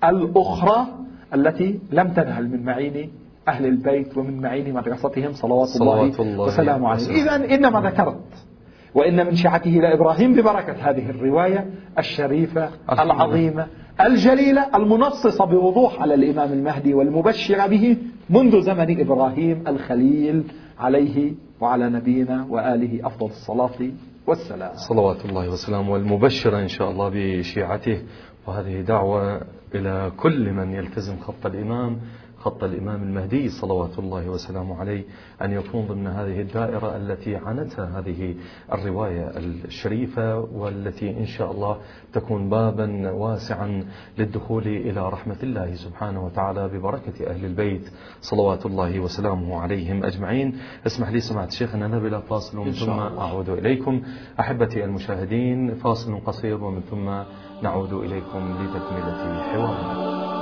الأخرى 0.04 0.86
التي 1.34 1.78
لم 1.92 2.08
تنهل 2.08 2.48
من 2.48 2.64
معين 2.64 3.21
أهل 3.48 3.66
البيت 3.66 4.16
ومن 4.18 4.40
معين 4.40 4.74
مدرستهم 4.74 5.32
صلوات, 5.32 5.68
صلوات 5.68 6.20
الله, 6.20 6.32
الله 6.32 6.44
وسلامه 6.44 6.88
عليه 6.88 7.22
إذا 7.22 7.54
إنما 7.54 7.80
ذكرت 7.80 8.46
وإن 8.94 9.26
من 9.26 9.34
شيعته 9.34 9.78
إلى 9.78 9.94
إبراهيم 9.94 10.32
ببركة 10.32 10.72
هذه 10.90 11.10
الرواية 11.10 11.70
الشريفة 11.98 12.70
العظيمة 12.92 13.66
الجليلة 14.00 14.76
المنصصة 14.76 15.44
بوضوح 15.44 16.02
على 16.02 16.14
الإمام 16.14 16.52
المهدي 16.52 16.94
والمبشرة 16.94 17.66
به 17.66 17.96
منذ 18.30 18.60
زمن 18.60 19.00
إبراهيم 19.00 19.64
الخليل 19.68 20.44
عليه 20.78 21.32
وعلى 21.60 21.90
نبينا 21.90 22.46
وآله 22.50 23.06
أفضل 23.06 23.26
الصلاة 23.26 23.90
والسلام. 24.26 24.70
صلوات 24.74 25.24
الله 25.24 25.48
وسلامه 25.50 25.92
والمبشرة 25.92 26.58
إن 26.58 26.68
شاء 26.68 26.90
الله 26.90 27.10
بشيعته. 27.14 28.02
وهذه 28.46 28.80
دعوة 28.80 29.40
إلى 29.74 30.12
كل 30.16 30.52
من 30.52 30.72
يلتزم 30.72 31.16
خط 31.16 31.46
الإمام 31.46 31.98
خط 32.42 32.64
الإمام 32.64 33.02
المهدي 33.02 33.48
صلوات 33.48 33.98
الله 33.98 34.28
وسلامه 34.28 34.80
عليه 34.80 35.04
أن 35.42 35.52
يكون 35.52 35.86
ضمن 35.86 36.06
هذه 36.06 36.40
الدائرة 36.40 36.96
التي 36.96 37.36
عنتها 37.36 37.98
هذه 37.98 38.34
الرواية 38.72 39.32
الشريفة 39.64 40.38
والتي 40.38 41.10
إن 41.10 41.26
شاء 41.26 41.52
الله 41.52 41.76
تكون 42.12 42.48
بابا 42.48 43.10
واسعا 43.10 43.84
للدخول 44.18 44.66
إلى 44.66 45.08
رحمة 45.08 45.36
الله 45.42 45.74
سبحانه 45.74 46.24
وتعالى 46.24 46.68
ببركة 46.68 47.26
أهل 47.26 47.44
البيت 47.44 47.90
صلوات 48.20 48.66
الله 48.66 49.00
وسلامه 49.00 49.60
عليهم 49.60 50.04
أجمعين. 50.04 50.58
اسمح 50.86 51.08
لي 51.08 51.20
سمعت 51.20 51.48
الشيخ 51.48 51.74
أن 51.74 51.90
نبل 51.90 52.22
فاصل 52.22 52.74
ثم 52.74 52.90
أعود 52.90 53.48
إليكم. 53.48 54.02
أحبتي 54.40 54.84
المشاهدين 54.84 55.74
فاصل 55.74 56.20
قصير 56.26 56.64
ومن 56.64 56.80
ثم 56.80 57.22
نعود 57.62 57.92
إليكم 57.92 58.56
لتكملة 58.62 59.42
حوارنا. 59.42 60.41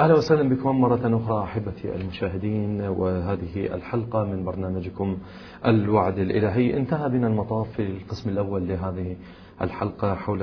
أهلا 0.00 0.14
وسهلا 0.14 0.48
بكم 0.48 0.80
مرة 0.80 1.16
أخرى 1.16 1.44
أحبتي 1.44 1.94
المشاهدين 1.96 2.80
وهذه 2.80 3.74
الحلقة 3.74 4.24
من 4.24 4.44
برنامجكم 4.44 5.18
الوعد 5.66 6.18
الإلهي. 6.18 6.76
انتهى 6.76 7.08
بنا 7.08 7.26
المطاف 7.26 7.70
في 7.70 7.82
القسم 7.82 8.30
الأول 8.30 8.68
لهذه 8.68 9.16
الحلقة 9.62 10.14
حول 10.14 10.42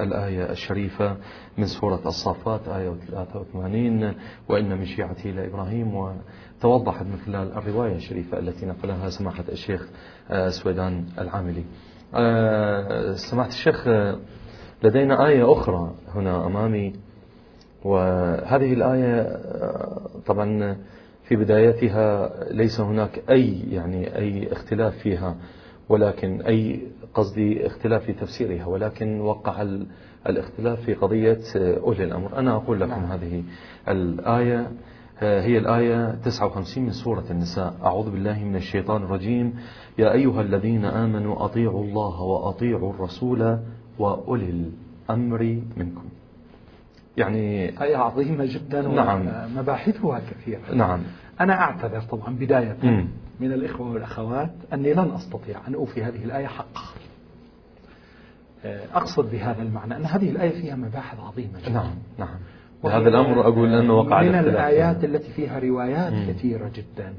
الآية 0.00 0.50
الشريفة 0.50 1.16
من 1.58 1.66
سورة 1.66 2.00
الصافات 2.06 2.68
آية 2.68 2.92
83 3.10 4.14
وإن 4.48 4.78
من 4.78 4.84
شيعته 4.86 5.30
لإبراهيم 5.30 5.94
وتوضحت 5.94 7.06
من 7.06 7.16
خلال 7.26 7.52
الرواية 7.52 7.94
الشريفة 7.96 8.38
التي 8.38 8.66
نقلها 8.66 9.08
سماحة 9.08 9.44
الشيخ 9.48 9.88
سويدان 10.48 11.04
العاملي. 11.18 11.64
سماحة 13.30 13.48
الشيخ 13.48 13.88
لدينا 14.84 15.26
آية 15.26 15.52
أخرى 15.52 15.94
هنا 16.14 16.46
أمامي. 16.46 16.92
وهذه 17.84 18.72
الآية 18.72 19.40
طبعا 20.26 20.76
في 21.24 21.36
بدايتها 21.36 22.30
ليس 22.52 22.80
هناك 22.80 23.22
أي 23.30 23.60
يعني 23.70 24.16
أي 24.18 24.52
اختلاف 24.52 24.98
فيها 24.98 25.36
ولكن 25.88 26.40
أي 26.40 26.80
قصدي 27.14 27.66
اختلاف 27.66 28.04
في 28.04 28.12
تفسيرها 28.12 28.66
ولكن 28.66 29.20
وقع 29.20 29.66
الاختلاف 30.26 30.80
في 30.80 30.94
قضية 30.94 31.40
أولي 31.56 32.04
الأمر. 32.04 32.38
أنا 32.38 32.56
أقول 32.56 32.80
لكم 32.80 32.90
نعم. 32.90 33.04
هذه 33.04 33.42
الآية 33.88 34.70
هي 35.18 35.58
الآية 35.58 36.14
59 36.24 36.84
من 36.84 36.90
سورة 36.90 37.24
النساء. 37.30 37.74
أعوذ 37.84 38.10
بالله 38.10 38.44
من 38.44 38.56
الشيطان 38.56 39.02
الرجيم. 39.02 39.54
يا 39.98 40.12
أيها 40.12 40.40
الذين 40.40 40.84
آمنوا 40.84 41.44
أطيعوا 41.44 41.84
الله 41.84 42.22
وأطيعوا 42.22 42.92
الرسول 42.92 43.58
وأولي 43.98 44.70
الأمر 45.10 45.62
منكم. 45.76 46.04
يعني 47.16 47.68
آية 47.82 47.96
عظيمة 47.96 48.44
جدا 48.44 48.82
نعم. 48.82 49.28
ومباحثها 49.56 50.20
كثيرة. 50.30 50.74
نعم. 50.74 51.00
أنا 51.40 51.60
أعتذر 51.60 52.00
طبعا 52.00 52.36
بداية 52.36 52.76
م. 52.82 53.08
من 53.40 53.52
الإخوة 53.52 53.92
والأخوات 53.92 54.50
أني 54.72 54.94
لن 54.94 55.10
أستطيع 55.10 55.58
أن 55.68 55.74
أوفي 55.74 56.02
هذه 56.02 56.24
الآية 56.24 56.46
حقها 56.46 56.94
أقصد 58.94 59.30
بهذا 59.30 59.62
المعنى 59.62 59.96
أن 59.96 60.04
هذه 60.04 60.30
الآية 60.30 60.60
فيها 60.60 60.76
مباحث 60.76 61.20
عظيمة 61.20 61.60
جدا. 61.60 61.72
نعم 61.72 61.94
نعم. 62.18 62.38
هذا 62.84 63.08
الأمر 63.08 63.40
أقول 63.40 63.74
أنه 63.74 63.94
وقع 63.94 64.22
من 64.22 64.34
الآيات 64.34 65.04
التي 65.04 65.32
فيها 65.32 65.58
روايات 65.58 66.12
م. 66.12 66.32
كثيرة 66.32 66.70
جدا. 66.74 67.14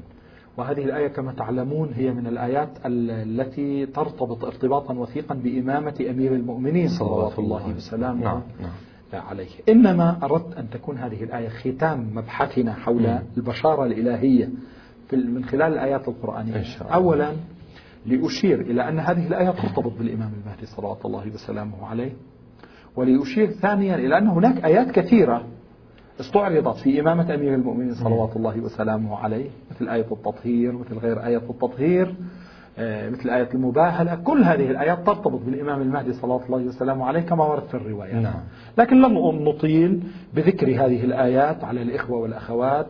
وهذه 0.56 0.84
الآية 0.84 1.08
كما 1.08 1.32
تعلمون 1.32 1.92
هي 1.94 2.12
من 2.12 2.26
الآيات 2.26 2.68
التي 2.86 3.86
ترتبط 3.86 4.44
ارتباطا 4.44 4.94
وثيقا 4.94 5.34
بإمامة 5.34 6.06
أمير 6.10 6.34
المؤمنين 6.34 6.88
صلوات 6.88 7.38
الله 7.38 7.74
وسلامه. 7.76 8.24
نعم. 8.24 8.42
نعم. 8.60 8.70
عليه 9.12 9.48
إنما 9.68 10.18
أردت 10.22 10.56
أن 10.56 10.70
تكون 10.70 10.98
هذه 10.98 11.24
الآية 11.24 11.48
ختام 11.48 12.10
مبحثنا 12.14 12.72
حول 12.74 13.18
البشارة 13.36 13.84
الإلهية 13.86 14.48
من 15.12 15.44
خلال 15.44 15.72
الآيات 15.72 16.08
القرآنية. 16.08 16.54
أولا 16.94 17.32
لأشير 18.06 18.60
إلى 18.60 18.88
أن 18.88 18.98
هذه 18.98 19.26
الآية 19.26 19.50
ترتبط 19.50 19.92
بالإمام 19.98 20.32
المهدي 20.42 20.66
صلوات 20.66 21.04
الله 21.04 21.30
وسلامه 21.34 21.86
عليه. 21.86 22.12
وليشير 22.96 23.50
ثانيا 23.50 23.94
إلى 23.94 24.18
أن 24.18 24.28
هناك 24.28 24.64
آيات 24.64 24.90
كثيرة 24.90 25.44
استعرضت 26.20 26.76
في 26.76 27.00
إمامة 27.00 27.34
أمير 27.34 27.54
المؤمنين 27.54 27.94
صلوات 27.94 28.36
الله 28.36 28.60
وسلامه 28.60 29.16
عليه 29.16 29.50
مثل 29.70 29.88
آية 29.88 30.06
التطهير 30.12 30.72
مثل 30.72 30.98
غير 30.98 31.26
آية 31.26 31.36
التطهير. 31.50 32.14
مثل 32.78 33.30
آية 33.30 33.48
المباهلة 33.54 34.14
كل 34.14 34.42
هذه 34.42 34.70
الآيات 34.70 35.06
ترتبط 35.06 35.40
بالإمام 35.40 35.82
المهدي 35.82 36.12
صلى 36.12 36.24
الله 36.24 36.42
عليه 36.54 36.66
وسلم 36.66 37.02
عليه 37.02 37.20
كما 37.20 37.44
ورد 37.44 37.62
في 37.62 37.74
الرواية. 37.74 38.14
نعم. 38.14 38.40
لكن 38.78 38.96
لم 39.02 39.48
نطيل 39.48 40.02
بذكر 40.34 40.66
هذه 40.68 41.04
الآيات 41.04 41.64
على 41.64 41.82
الإخوة 41.82 42.18
والأخوات 42.18 42.86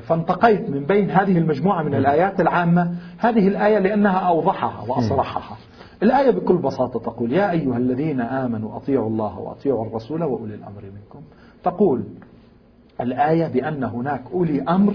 فانتقيت 0.00 0.70
من 0.70 0.84
بين 0.84 1.10
هذه 1.10 1.38
المجموعة 1.38 1.82
من 1.82 1.94
الآيات 1.94 2.40
العامة 2.40 2.94
هذه 3.18 3.48
الآية 3.48 3.78
لأنها 3.78 4.18
أوضحها 4.18 4.84
وأصرحها. 4.88 5.56
الآية 6.02 6.30
بكل 6.30 6.56
بساطة 6.56 7.00
تقول 7.00 7.32
يا 7.32 7.50
أيها 7.50 7.76
الذين 7.76 8.20
آمنوا 8.20 8.76
أطيعوا 8.76 9.08
الله 9.08 9.38
وأطيعوا 9.38 9.86
الرسول 9.86 10.24
وأولي 10.24 10.54
الأمر 10.54 10.82
منكم 10.82 11.20
تقول 11.64 12.04
الآية 13.00 13.46
بأن 13.46 13.84
هناك 13.84 14.22
أولي 14.32 14.62
أمر 14.62 14.94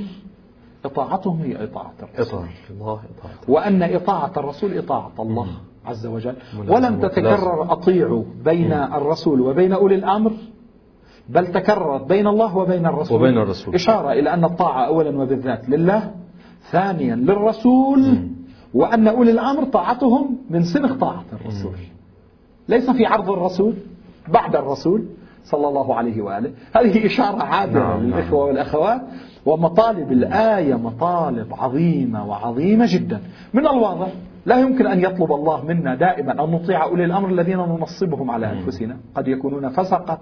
إطاعتهم 0.86 1.42
هي 1.42 1.64
إطاعة 1.64 1.94
الرسول. 2.04 2.40
إطاعة 2.40 2.50
الله 2.70 2.94
إطاعة 2.94 3.36
وأن 3.48 3.84
إطاعة 3.84 4.32
الرسول 4.38 4.78
إطاعة 4.78 5.12
الله 5.20 5.48
عز 5.86 6.06
وجل. 6.06 6.36
ولم 6.68 7.00
تتكرر 7.00 7.72
أطيعوا 7.72 8.24
بين 8.46 8.74
الرسول 8.74 9.42
وبين 9.42 9.74
أولي 9.74 9.96
الأمر 9.96 10.32
بل 11.30 11.48
تكررت 11.48 12.02
بين 12.02 12.28
الله 12.28 12.58
وبين 12.58 12.86
الرسول. 12.86 13.22
وبين 13.22 13.38
الرسول. 13.38 13.76
إشارة 13.76 14.12
إلى 14.12 14.34
أن 14.34 14.44
الطاعة 14.46 14.86
أولا 14.86 15.22
وبالذات 15.22 15.70
لله 15.70 16.12
ثانيا 16.72 17.16
للرسول 17.16 18.28
وأن 18.74 19.08
أولي 19.08 19.32
الأمر 19.32 19.64
طاعتهم 19.64 20.38
من 20.50 20.64
سنخ 20.64 20.94
طاعة 20.94 21.24
الرسول. 21.34 21.76
ليس 22.68 22.90
في 22.90 23.06
عرض 23.06 23.32
الرسول 23.32 23.74
بعد 24.28 24.56
الرسول 24.56 25.06
صلى 25.44 25.68
الله 25.68 25.96
عليه 25.96 26.22
وآله. 26.22 26.52
هذه 26.76 27.06
إشارة 27.06 27.44
عابرة 27.44 27.80
نعم 27.80 28.04
للإخوة 28.04 28.40
نعم. 28.40 28.48
والأخوات. 28.48 29.02
ومطالب 29.46 30.12
الآية 30.12 30.76
مطالب 30.76 31.54
عظيمة 31.54 32.26
وعظيمة 32.30 32.86
جدا. 32.90 33.22
من 33.54 33.68
الواضح 33.68 34.08
لا 34.46 34.60
يمكن 34.60 34.88
أن 34.88 35.00
يطلب 35.00 35.32
الله 35.32 35.66
منا 35.66 35.96
دائما 35.96 36.44
أن 36.44 36.52
نطيع 36.52 36.84
أولي 36.84 37.06
الأمر 37.06 37.30
الذين 37.30 37.58
ننصبهم 37.58 38.32
على 38.32 38.52
أنفسنا. 38.52 38.98
قد 39.16 39.28
يكونون 39.28 39.70
فسقة 39.70 40.20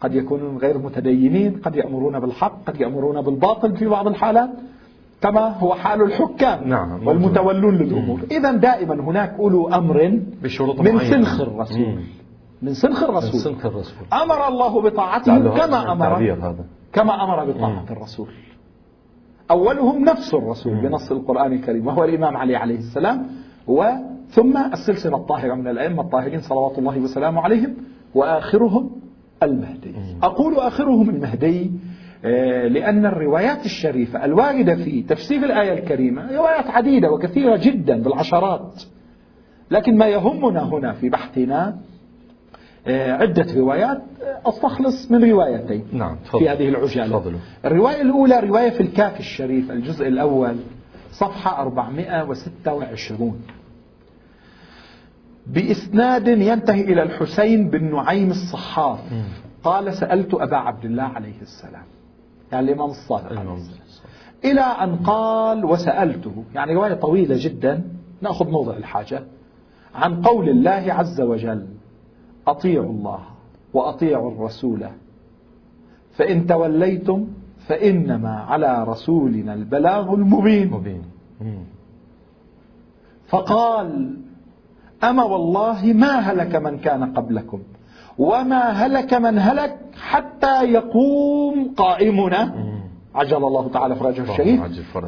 قد 0.00 0.14
يكونون 0.14 0.56
غير 0.56 0.78
متدينين 0.78 1.60
قد 1.64 1.76
يأمرون 1.76 2.20
بالحق 2.20 2.64
قد 2.66 2.80
يأمرون 2.80 3.20
بالباطل 3.20 3.76
في 3.76 3.86
بعض 3.86 4.06
الحالات 4.06 4.50
كما 5.22 5.58
هو 5.58 5.74
حال 5.74 6.02
الحكام 6.02 6.68
نعم 6.68 7.06
والمتولون 7.06 7.74
للأمور 7.76 8.20
إذا 8.30 8.52
دائما 8.52 8.94
هناك 8.94 9.34
أولو 9.38 9.68
أمر 9.68 10.20
بشروط 10.42 10.80
من 10.80 10.98
سنخ 10.98 11.40
الرسول. 11.40 11.98
من 12.62 12.74
سنخ 12.74 13.02
الرسول. 13.02 13.32
من 13.32 13.38
سنخ 13.38 13.66
الرسول. 13.66 14.06
أمر 14.12 14.48
الله 14.48 14.80
بطاعتهم 14.80 15.48
كما 15.48 15.92
أمر 15.92 16.46
كما 16.92 17.24
أمر 17.24 17.44
بطاعة 17.52 17.84
الرسول. 17.90 18.28
أولهم 19.50 20.04
نفس 20.04 20.34
الرسول 20.34 20.74
بنص 20.82 21.10
القرآن 21.12 21.52
الكريم 21.52 21.86
وهو 21.86 22.04
الإمام 22.04 22.36
علي 22.36 22.56
عليه 22.56 22.78
السلام 22.78 23.26
وثم 23.66 24.56
السلسلة 24.72 25.16
الطاهرة 25.16 25.54
من 25.54 25.68
الأئمة 25.68 26.02
الطاهرين 26.02 26.40
صلوات 26.40 26.78
الله 26.78 26.98
وسلامه 26.98 27.40
عليهم 27.40 27.76
وآخرهم 28.14 28.90
المهدي. 29.42 29.94
أقول 30.22 30.54
آخرهم 30.54 31.10
المهدي 31.10 31.70
لأن 32.68 33.06
الروايات 33.06 33.64
الشريفة 33.64 34.24
الواردة 34.24 34.74
في 34.74 35.02
تفسير 35.02 35.44
الآية 35.44 35.72
الكريمة 35.72 36.36
روايات 36.36 36.66
عديدة 36.70 37.12
وكثيرة 37.12 37.56
جدا 37.56 38.02
بالعشرات 38.02 38.82
لكن 39.70 39.96
ما 39.96 40.06
يهمنا 40.06 40.62
هنا 40.62 40.92
في 40.92 41.08
بحثنا 41.08 41.76
عدة 42.88 43.46
روايات 43.54 44.02
أستخلص 44.46 45.10
من 45.10 45.30
روايتين 45.30 45.84
نعم 45.92 46.16
في 46.38 46.48
هذه 46.48 46.68
العجالة. 46.68 47.18
فضل. 47.18 47.36
الرواية 47.64 48.02
الأولى 48.02 48.40
رواية 48.40 48.70
في 48.70 48.80
الكافي 48.80 49.20
الشريف 49.20 49.70
الجزء 49.70 50.08
الأول 50.08 50.56
صفحة 51.12 51.62
426 51.62 53.40
بإسناد 55.46 56.28
ينتهي 56.28 56.80
إلى 56.80 57.02
الحسين 57.02 57.70
بن 57.70 57.94
نعيم 57.94 58.30
الصحاف. 58.30 58.98
قال 59.64 59.94
سألت 59.94 60.34
أبا 60.34 60.56
عبد 60.56 60.84
الله 60.84 61.02
عليه 61.02 61.40
السلام 61.42 61.84
يعني 62.52 62.72
الإمام 62.72 62.90
الصادق 62.90 63.32
إلى 64.44 64.60
أن 64.60 64.96
قال 64.96 65.64
وسألته 65.64 66.44
يعني 66.54 66.74
رواية 66.74 66.94
طويلة 66.94 67.36
جدا 67.38 67.82
نأخذ 68.22 68.50
موضع 68.50 68.76
الحاجة 68.76 69.22
عن 69.94 70.22
قول 70.22 70.48
الله 70.48 70.84
عز 70.88 71.20
وجل 71.20 71.66
أطيعوا 72.46 72.90
الله 72.90 73.20
وأطيعوا 73.74 74.30
الرسول. 74.30 74.86
فإن 76.16 76.46
توليتم 76.46 77.26
فإنما 77.66 78.44
على 78.48 78.84
رسولنا 78.84 79.54
البلاغ 79.54 80.14
المبين. 80.14 80.70
مبين. 80.70 81.02
فقال 83.28 84.16
أما 85.04 85.22
والله 85.22 85.92
ما 85.92 86.18
هلك 86.18 86.56
من 86.56 86.78
كان 86.78 87.12
قبلكم 87.12 87.60
وما 88.18 88.70
هلك 88.70 89.14
من 89.14 89.38
هلك 89.38 89.78
حتى 90.00 90.64
يقوم 90.64 91.74
قائمنا. 91.76 92.54
عجل 93.14 93.36
الله 93.36 93.68
تعالى 93.68 93.94
فرجه 93.94 94.22
الشريف 94.30 94.60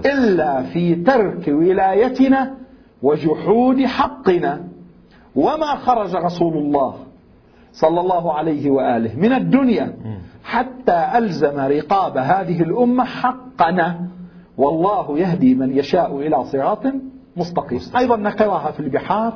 إلا 0.06 0.62
في 0.62 0.94
ترك 0.94 1.48
ولايتنا 1.48 2.54
وجحود 3.02 3.84
حقنا. 3.84 4.64
وما 5.36 5.74
خرج 5.76 6.16
رسول 6.16 6.56
الله 6.56 6.94
صلى 7.72 8.00
الله 8.00 8.32
عليه 8.32 8.70
وآله. 8.70 9.16
من 9.16 9.32
الدنيا. 9.32 9.92
حتى 10.44 11.10
ألزم 11.14 11.60
رقاب 11.60 12.16
هذه 12.16 12.62
الأمة 12.62 13.04
حقنا. 13.04 14.00
والله 14.56 15.18
يهدي 15.18 15.54
من 15.54 15.78
يشاء 15.78 16.16
إلى 16.18 16.44
صراط 16.44 16.86
مستقيم. 17.36 17.80
أيضا 17.98 18.16
نقرأها 18.16 18.70
في 18.70 18.80
البحار. 18.80 19.32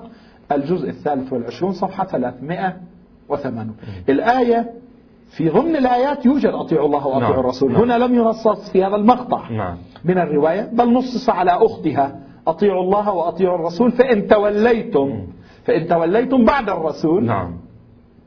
الجزء 0.53 0.89
الثالث 0.89 1.33
والعشرون 1.33 1.73
صفحة 1.73 2.05
308 2.05 3.75
الآية 4.09 4.71
في 5.37 5.49
ضمن 5.49 5.77
الآيات 5.77 6.27
يوجد 6.27 6.51
أطيعوا 6.51 6.87
الله 6.87 7.07
وأطيعوا 7.07 7.33
نعم. 7.33 7.41
الرسول. 7.41 7.73
نعم. 7.73 7.83
هنا 7.83 7.99
لم 7.99 8.15
ينصص 8.15 8.71
في 8.71 8.85
هذا 8.85 8.97
المقطع. 8.97 9.51
نعم. 9.51 9.77
من 10.05 10.19
الرواية. 10.19 10.71
بل 10.73 10.93
نصص 10.93 11.31
على 11.31 11.51
أختها. 11.51 12.21
أطيعوا 12.47 12.83
الله 12.83 13.13
وأطيعوا 13.13 13.59
الرسول. 13.59 13.93
فإن 13.93 14.27
توليتم. 14.27 15.27
فإن 15.65 15.87
توليتم 15.87 16.45
بعد 16.45 16.71
الرسول. 16.71 17.25
نعم. 17.25 17.55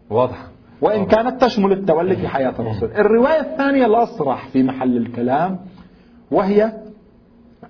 واضح 0.10 0.38
وإن. 0.82 1.06
كانت 1.06 1.44
تشمل 1.44 1.72
التولي 1.72 2.16
في 2.16 2.28
حياة 2.28 2.54
الرسول 2.60 2.92
الرواية 2.92 3.40
الثانية 3.40 3.86
الأصرح 3.86 4.48
في 4.48 4.64
محل 4.64 4.98
الكلام 4.98 5.60
وهي 6.32 6.74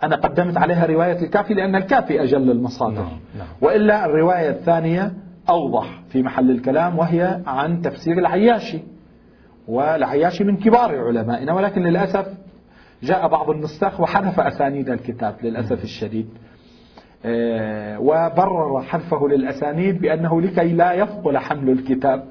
أنا 0.04 0.16
قدمت 0.16 0.58
عليها 0.58 0.86
رواية 0.86 1.22
الكافي 1.22 1.54
لأن 1.54 1.76
الكافي 1.76 2.24
أجل 2.24 2.52
المصادر 2.52 2.96
نعم. 2.96 3.20
نعم. 3.38 3.48
وإلا 3.62 4.06
الرواية 4.06 4.50
الثانية 4.50 5.14
أوضح 5.50 6.02
في 6.10 6.24
محل 6.24 6.52
الكلام 6.52 7.00
وهي 7.00 7.42
عن 7.48 7.82
تفسير 7.82 8.18
العياشي 8.18 8.80
والعياشي 9.68 10.44
من 10.44 10.58
كبار 10.58 11.08
علمائنا 11.08 11.54
ولكن 11.54 11.82
للأسف 11.82 12.28
جاء 13.04 13.28
بعض 13.28 13.50
النسخ 13.50 14.00
وحذف 14.00 14.40
أسانيد 14.40 14.90
الكتاب 14.90 15.36
للأسف 15.44 15.84
الشديد 15.84 16.30
وبرر 18.00 18.82
حذفه 18.82 19.28
للأسانيد 19.28 20.02
بأنه 20.02 20.42
لكي 20.42 20.74
لا 20.74 20.94
يثقل 20.94 21.38
حمل 21.38 21.70
الكتاب. 21.70 22.24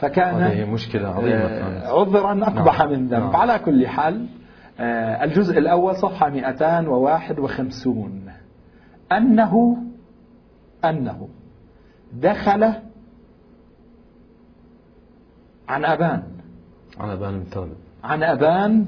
فكان 0.00 0.34
هذه 0.34 0.70
مشكلة 0.70 1.08
عظيمة 1.08 1.34
آه، 1.34 2.00
عذرا 2.00 2.42
أقبح 2.42 2.78
نعم. 2.78 2.90
من 2.90 3.08
ذنب. 3.08 3.20
نعم. 3.20 3.36
على 3.36 3.58
كل 3.58 3.86
حال 3.86 4.26
آه، 4.80 5.24
الجزء 5.24 5.58
الأول 5.58 5.96
صفحة 5.96 6.30
251 6.30 8.30
أنه 9.12 9.76
أنه 10.84 11.28
دخل 12.12 12.64
عن 15.68 15.84
أبان. 15.84 16.22
عن 17.00 17.10
أبان 17.10 17.44
بن 17.54 17.68
عن 18.04 18.22
أبان 18.22 18.86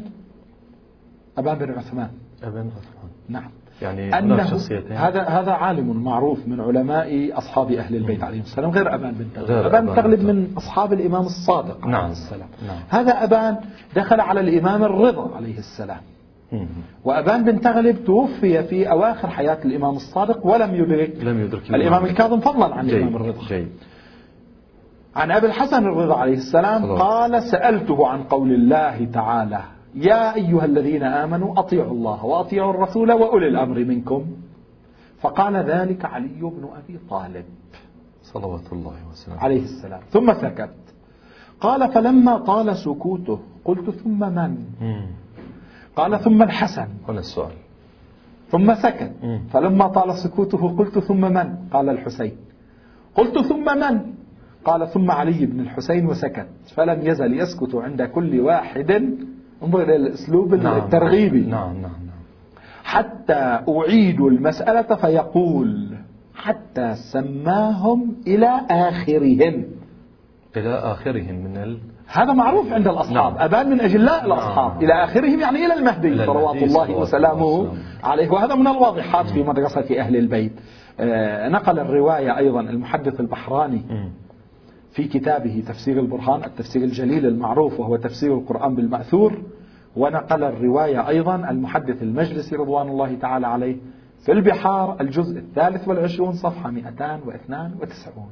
أبان 1.38 1.58
بن 1.58 1.70
عثمان. 1.70 2.10
أبان 2.42 2.66
عثمان. 2.66 3.10
نعم. 3.28 3.50
يعني 3.82 4.18
أنه 4.18 4.50
شخصيتين 4.50 4.96
هذا 4.96 5.22
هذا 5.22 5.52
عالم 5.52 6.04
معروف 6.04 6.48
من 6.48 6.60
علماء 6.60 7.38
أصحاب 7.38 7.72
أهل 7.72 7.96
البيت 7.96 8.22
عليهم 8.22 8.42
السلام 8.42 8.70
غير 8.70 8.94
أبان 8.94 9.12
بن 9.12 9.26
تغلب. 9.34 9.66
أبان 9.66 9.86
بن 9.86 9.94
تغلب 9.94 10.22
من 10.22 10.54
أصحاب 10.56 10.92
الإمام 10.92 11.22
الصادق 11.22 11.86
نعم 11.86 11.94
عليه 11.94 12.12
السلام. 12.12 12.48
نعم. 12.66 12.78
هذا 12.88 13.24
أبان 13.24 13.56
دخل 13.96 14.20
على 14.20 14.40
الإمام 14.40 14.84
الرضا 14.84 15.36
عليه 15.36 15.58
السلام. 15.58 16.00
وأبان 17.04 17.44
بن 17.44 17.60
تغلب 17.60 18.04
توفي 18.04 18.62
في 18.62 18.90
أواخر 18.90 19.28
حياة 19.28 19.58
الإمام 19.64 19.96
الصادق 19.96 20.46
ولم 20.46 20.74
يدرك 20.74 21.16
لم 21.22 21.40
يدرك 21.40 21.70
الإمام. 21.70 22.04
الكاظم 22.04 22.40
فضلا 22.40 22.74
عن 22.74 22.90
الإمام 22.90 23.16
الرضا. 23.16 23.48
جيد. 23.48 23.68
عن 25.16 25.30
أبي 25.30 25.46
الحسن 25.46 25.84
الرضا 25.84 26.16
عليه 26.16 26.36
السلام. 26.36 26.86
قال 26.86 27.42
سألته 27.42 28.08
عن 28.08 28.22
قول 28.22 28.52
الله 28.52 29.08
تعالى 29.12 29.60
يا 29.94 30.34
أيها 30.34 30.64
الذين 30.64 31.02
آمنوا 31.02 31.58
أطيعوا 31.58 31.92
الله 31.92 32.24
وأطيعوا 32.24 32.70
الرسول 32.70 33.12
وأولي 33.12 33.48
الأمر 33.48 33.78
منكم. 33.84 34.26
فقال 35.20 35.56
ذلك 35.56 36.04
علي 36.04 36.40
بن 36.40 36.68
أبي 36.76 36.98
طالب 37.10 37.44
صلوات 38.22 38.72
الله 38.72 38.96
وسلامه. 39.10 39.40
عليه 39.42 39.62
السلام. 39.62 40.00
ثم 40.10 40.34
سكت. 40.34 40.70
قال 41.60 41.92
فلما 41.92 42.38
طال 42.38 42.76
سكوته 42.76 43.40
قلت 43.64 43.90
ثم 43.90 44.20
من؟ 44.34 44.56
قال 45.96 46.20
ثم 46.20 46.42
الحسن. 46.42 46.88
هنا 47.08 47.18
السؤال. 47.18 47.52
ثم 48.48 48.74
سكت. 48.74 49.12
فلما 49.50 49.88
طال 49.88 50.14
سكوته 50.14 50.76
قلت 50.76 50.98
ثم 50.98 51.20
من؟ 51.20 51.54
قال 51.72 51.88
الحسين. 51.88 52.36
قلت 53.14 53.38
ثم 53.38 53.64
من؟ 53.64 54.00
قال 54.64 54.88
ثم 54.88 55.10
علي 55.10 55.46
بن 55.46 55.60
الحسين 55.60 56.06
وسكت. 56.06 56.48
فلم 56.74 57.06
يزل 57.06 57.40
يسكت 57.40 57.74
عند 57.74 58.02
كل 58.02 58.40
واحد 58.40 59.18
انظر 59.62 59.82
إلى 59.82 59.96
الأسلوب 59.96 60.54
نعم 60.54 60.76
الترغيبي. 60.76 61.40
نعم 61.40 61.72
نعم 61.72 61.82
نعم. 61.82 62.18
حتى 62.84 63.60
أعيد 63.68 64.20
المسألة 64.20 64.96
فيقول 64.96 65.94
حتى 66.34 66.94
سماهم 66.94 68.16
إلى 68.26 68.60
آخرهم. 68.70 69.64
إلى 70.56 70.74
آخرهم 70.74 71.34
من 71.34 71.56
ال... 71.56 71.78
هذا 72.06 72.32
معروف 72.32 72.72
عند 72.72 72.88
الأصحاب. 72.88 73.32
نعم. 73.32 73.38
أبان 73.38 73.70
من 73.70 73.80
أجلاء 73.80 74.26
الأصحاب. 74.26 74.70
نعم. 74.72 74.84
إلى 74.84 75.04
آخرهم 75.04 75.40
يعني 75.40 75.66
إلى 75.66 75.74
المهدي 75.74 76.26
صلوات 76.26 76.62
الله 76.62 76.90
وسلامه 76.90 77.72
عليه. 78.04 78.30
وهذا 78.30 78.54
من 78.54 78.66
الواضحات 78.66 79.26
في 79.26 79.42
مدرسة 79.42 80.00
أهل 80.00 80.16
البيت. 80.16 80.52
آه 81.00 81.48
نقل 81.48 81.78
الرواية 81.78 82.36
أيضا 82.36 82.60
المحدث 82.60 83.20
البحراني. 83.20 83.76
م. 83.76 84.08
في 84.98 85.04
كتابه 85.04 85.62
تفسير 85.68 86.00
البرهان 86.00 86.44
التفسير 86.44 86.82
الجليل 86.82 87.26
المعروف 87.26 87.80
وهو 87.80 87.96
تفسير 87.96 88.34
القرآن 88.38 88.74
بالمأثور 88.74 89.42
ونقل 89.96 90.44
الرواية 90.44 91.08
أيضا 91.08 91.34
المحدث 91.50 92.02
المجلسي 92.02 92.56
رضوان 92.56 92.88
الله 92.88 93.14
تعالى 93.14 93.46
عليه 93.46 93.76
في 94.24 94.32
البحار 94.32 94.96
الجزء 95.00 95.38
الثالث 95.38 95.88
والعشرون 95.88 96.32
صفحة 96.32 96.70
292 96.70 98.26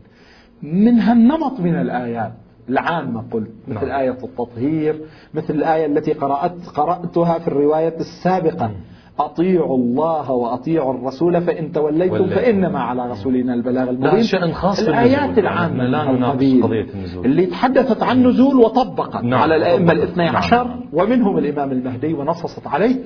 من 0.63 1.01
هالنمط 1.01 1.61
من 1.61 1.75
الآيات 1.75 2.33
العامة 2.69 3.25
قلت 3.31 3.51
مثل 3.69 3.87
نعم. 3.87 4.01
آية 4.01 4.11
التطهير 4.11 5.01
مثل 5.35 5.55
الآية 5.55 5.87
التي 5.87 6.13
قرأت 6.13 6.67
قرأتها 6.67 7.39
في 7.39 7.49
الرواية 7.49 7.97
السابقة. 8.01 8.71
أطيعوا 9.19 9.77
الله 9.77 10.31
وأطيعوا 10.31 10.95
الرسول 10.95 11.41
فإن 11.41 11.73
توليتم 11.73 12.27
فإنما 12.27 12.81
على 12.81 13.11
رسولنا 13.11 13.55
البلاغ 13.55 13.91
المبين. 13.91 14.23
شأن 14.23 14.53
خاص 14.53 14.81
الآيات 14.81 15.39
العامة 15.39 15.85
لا 15.85 16.05
نناقش 16.05 16.63
قضية 16.63 16.87
النزول. 16.95 17.25
اللي 17.25 17.47
تحدثت 17.47 18.03
عن 18.03 18.27
نزول 18.27 18.57
وطبقت 18.57 19.25
نعم. 19.25 19.41
على 19.41 19.57
الأئمة 19.57 19.93
الاثني 19.93 20.25
نعم. 20.25 20.37
عشر 20.37 20.65
نعم 20.65 20.81
ومنهم 20.93 21.39
الإمام 21.39 21.73
المهدي 21.73 22.15
ونصصت 22.15 22.67
عليه 22.67 22.97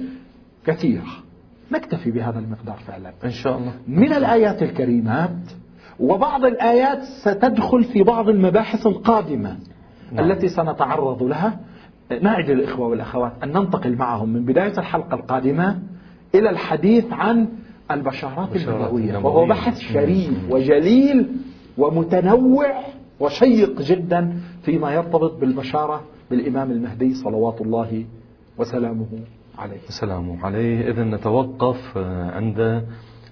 كثير. 0.67 1.03
نكتفي 1.73 2.11
بهذا 2.11 2.39
المقدار 2.39 2.77
فعلا. 2.87 3.13
إن 3.25 3.31
شاء 3.31 3.59
الله. 3.59 3.73
من 3.89 4.13
الآيات 4.13 4.63
الكريمات 4.63 5.37
وبعض 6.01 6.45
الآيات 6.45 7.03
ستدخل 7.03 7.85
في 7.85 8.03
بعض 8.03 8.29
المباحث 8.29 8.87
القادمة 8.87 9.57
نعم. 10.13 10.31
التي 10.31 10.49
سنتعرض 10.49 11.23
لها. 11.23 11.61
نعد 12.23 12.51
الإخوة 12.51 12.89
والأخوات 12.89 13.33
أن 13.43 13.49
ننتقل 13.49 13.97
معهم 13.97 14.29
من 14.29 14.45
بداية 14.45 14.79
الحلقة 14.79 15.15
القادمة 15.15 15.79
إلى 16.35 16.51
الحديث 16.51 17.13
عن 17.13 17.49
البشارات 17.91 18.57
النبوية. 18.57 19.19
وهو 19.19 19.47
بحث 19.47 19.79
شريف 19.79 20.31
وجليل 20.51 21.29
ومتنوع 21.79 22.81
وشيق 23.21 23.83
جدا 23.83 24.41
فيما 24.63 24.93
يرتبط 24.93 25.41
بالبشارة 25.41 26.03
بالإمام 26.31 26.71
المهدي 26.71 27.15
صلوات 27.15 27.61
الله 27.61 28.05
وسلامه 28.59 29.07
عليه. 29.59 29.79
سلامه 29.89 30.47
عليه. 30.47 30.91
إذا 30.91 31.05
نتوقف 31.05 31.99
عند 32.35 32.85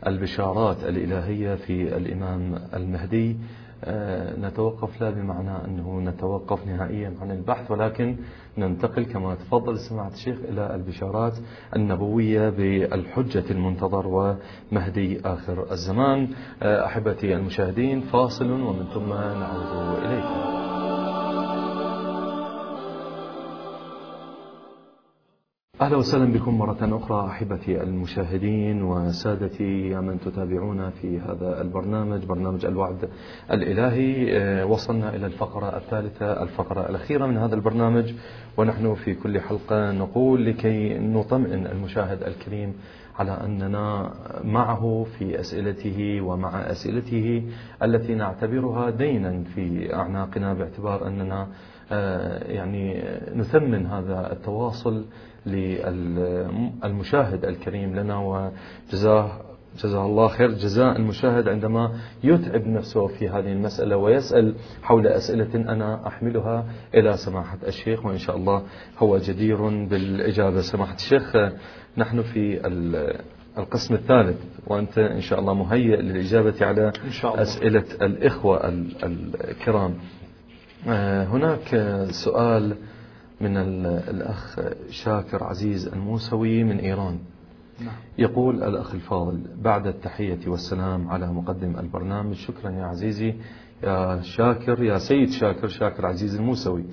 البشارات 0.07 0.85
الإلهية 0.85 1.55
في 1.55 1.97
الإمام 1.97 2.55
المهدي. 2.75 3.31
آه، 3.31 3.37
نتوقف 4.39 5.01
لا 5.01 5.11
بمعنى 5.11 5.65
أنه 5.65 6.01
نتوقف 6.01 6.67
نهائيا 6.67 7.15
عن 7.21 7.31
البحث 7.31 7.71
ولكن 7.71 8.17
ننتقل 8.59 9.05
كما 9.05 9.35
تفضل 9.35 9.79
سماعة 9.79 10.09
الشيخ 10.09 10.39
إلى 10.49 10.75
البشارات 10.75 11.33
النبوية 11.77 12.51
بالحجة 12.51 13.45
المنتظر 13.51 14.07
ومهدي 14.07 15.21
آخر 15.25 15.73
الزمان. 15.73 16.29
آه، 16.63 16.87
أحبتي 16.87 17.35
المشاهدين 17.37 18.01
فاصل 18.01 18.51
ومن 18.51 18.85
ثم 18.95 19.09
نعود 19.09 19.99
إليكم. 20.05 20.68
أهلا 25.81 25.97
وسهلا 25.97 26.33
بكم 26.33 26.59
مرة 26.59 26.79
أخرى 26.83 27.27
أحبتي 27.27 27.83
المشاهدين 27.83 28.83
وسادتي 28.83 29.89
يا 29.89 30.01
من 30.01 30.21
تتابعونا 30.21 30.91
في 30.91 31.21
هذا 31.21 31.61
البرنامج 31.61 32.25
برنامج 32.25 32.65
الوعد 32.65 33.09
الإلهي. 33.51 34.39
آه، 34.39 34.67
وصلنا 34.67 35.15
إلى 35.15 35.27
الفقرة 35.27 35.77
الثالثة 35.77 36.43
الفقرة 36.43 36.89
الأخيرة 36.91 37.27
من 37.27 37.37
هذا 37.37 37.55
البرنامج 37.55 38.15
ونحن 38.57 38.95
في 38.95 39.15
كل 39.15 39.41
حلقة 39.41 39.93
نقول 39.93 40.47
لكي 40.47 40.99
نطمئن 40.99 41.67
المشاهد 41.67 42.23
الكريم 42.23 42.75
على 43.19 43.33
أننا 43.45 44.13
معه 44.45 45.07
في 45.19 45.41
أسئلته 45.41 46.21
ومع 46.21 46.71
أسئلته 46.71 47.43
التي 47.83 48.15
نعتبرها 48.15 48.91
دينا 48.91 49.43
في 49.55 49.95
أعناقنا 49.95 50.55
باعتبار 50.55 51.07
أننا 51.07 51.49
آه، 51.93 52.53
يعني 52.53 53.05
نثمن 53.35 53.87
هذا 53.87 54.33
التواصل 54.33 55.05
للمشاهد 55.47 57.45
الكريم 57.45 57.97
لنا 57.97 58.19
وجزاه 58.19 59.31
جزاه 59.85 60.07
الله 60.07 60.29
خير. 60.29 60.51
جزاء 60.51 60.97
المشاهد 60.97 61.49
عندما 61.49 61.93
يتعب 62.25 62.67
نفسه 62.67 63.07
في 63.07 63.29
هذه 63.29 63.53
المسألة 63.53 63.97
ويسأل 63.97 64.55
حول 64.83 65.07
أسئلة 65.07 65.55
أنا 65.55 66.07
أحملها 66.07 66.65
إلى 66.95 67.17
سماحة 67.17 67.59
الشيخ 67.67 68.07
وإن 68.07 68.19
شاء 68.19 68.37
الله 68.37 68.63
هو 68.99 69.19
جدير 69.19 69.69
بالإجابة. 69.87 70.61
سماحة 70.61 70.95
الشيخ 70.95 71.37
نحن 71.97 72.23
في 72.23 72.67
القسم 73.59 73.95
الثالث 73.95 74.37
وأنت 74.67 74.99
إن 74.99 75.21
شاء 75.21 75.41
الله 75.41 75.55
مهيئ 75.55 75.97
للإجابة 75.97 76.67
على 76.67 76.93
إن 77.05 77.11
شاء 77.11 77.31
الله. 77.33 77.43
أسئلة 77.43 77.85
الإخوة 78.03 78.69
الكرام. 79.45 79.95
آه، 80.89 81.25
هناك 81.25 81.97
سؤال 82.11 82.77
من 83.41 83.57
الأخ 83.57 84.61
شاكر 84.91 85.45
عزيز 85.45 85.89
الموسوي 85.89 86.65
من 86.65 86.79
إيران. 86.79 87.19
نعم. 87.81 87.95
يقول 88.19 88.63
الأخ 88.63 88.95
الفاضل 88.95 89.41
بعد 89.63 89.87
التحية 89.87 90.39
والسلام 90.47 91.09
على 91.09 91.33
مقدم 91.33 91.79
البرنامج 91.79 92.35
شكرا 92.35 92.71
يا 92.71 92.85
عزيزي. 92.85 93.35
يا 93.83 94.21
شاكر 94.23 94.83
يا 94.83 94.99
سيد 94.99 95.31
شاكر 95.31 95.69
شاكر 95.69 96.07
عزيز 96.07 96.37
الموسوي. 96.37 96.85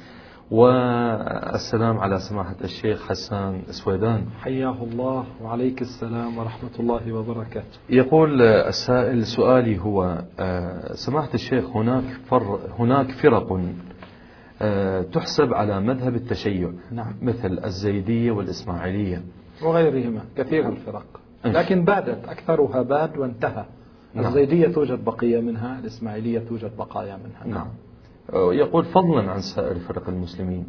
والسلام 0.52 1.98
على 1.98 2.20
سماحة 2.20 2.56
الشيخ 2.64 3.10
حسان 3.10 3.62
سويدان. 3.70 4.26
حياه 4.42 4.84
الله 4.84 5.26
وعليك 5.42 5.82
السلام 5.82 6.38
ورحمة 6.38 6.70
الله 6.80 7.14
وبركاته. 7.14 7.80
يقول 7.90 8.42
السائل 8.42 9.26
سؤالي 9.26 9.80
هو 9.80 10.24
آه، 10.40 10.94
سماحة 10.94 11.34
الشيخ 11.34 11.76
هناك 11.76 12.04
فر 12.30 12.60
هناك 12.80 13.12
فرق 13.12 13.60
تحسب 15.14 15.54
على 15.54 15.82
مذهب 15.82 16.16
التشيع 16.16 16.72
نعم. 16.92 17.14
مثل 17.22 17.60
الزيدية 17.66 18.32
والإسماعيلية. 18.32 19.22
وغيرهما 19.64 20.22
كثير 20.38 20.70
الفرق. 20.70 21.06
لكن 21.46 21.86
بادت 21.86 22.28
أكثرها 22.28 22.82
باد 22.82 23.18
وانتهى. 23.18 23.66
نعم. 24.14 24.26
الزيدية 24.26 24.68
توجد 24.68 25.04
بقية 25.06 25.40
منها 25.42 25.80
الإسماعيلية 25.80 26.40
توجد 26.40 26.78
بقايا 26.78 27.18
منها. 27.18 27.58
نعم. 27.58 27.68
يقول 28.34 28.86
فضلا 28.86 29.32
عن 29.32 29.40
سائر 29.40 29.80
فرق 29.80 30.10
المسلمين. 30.10 30.66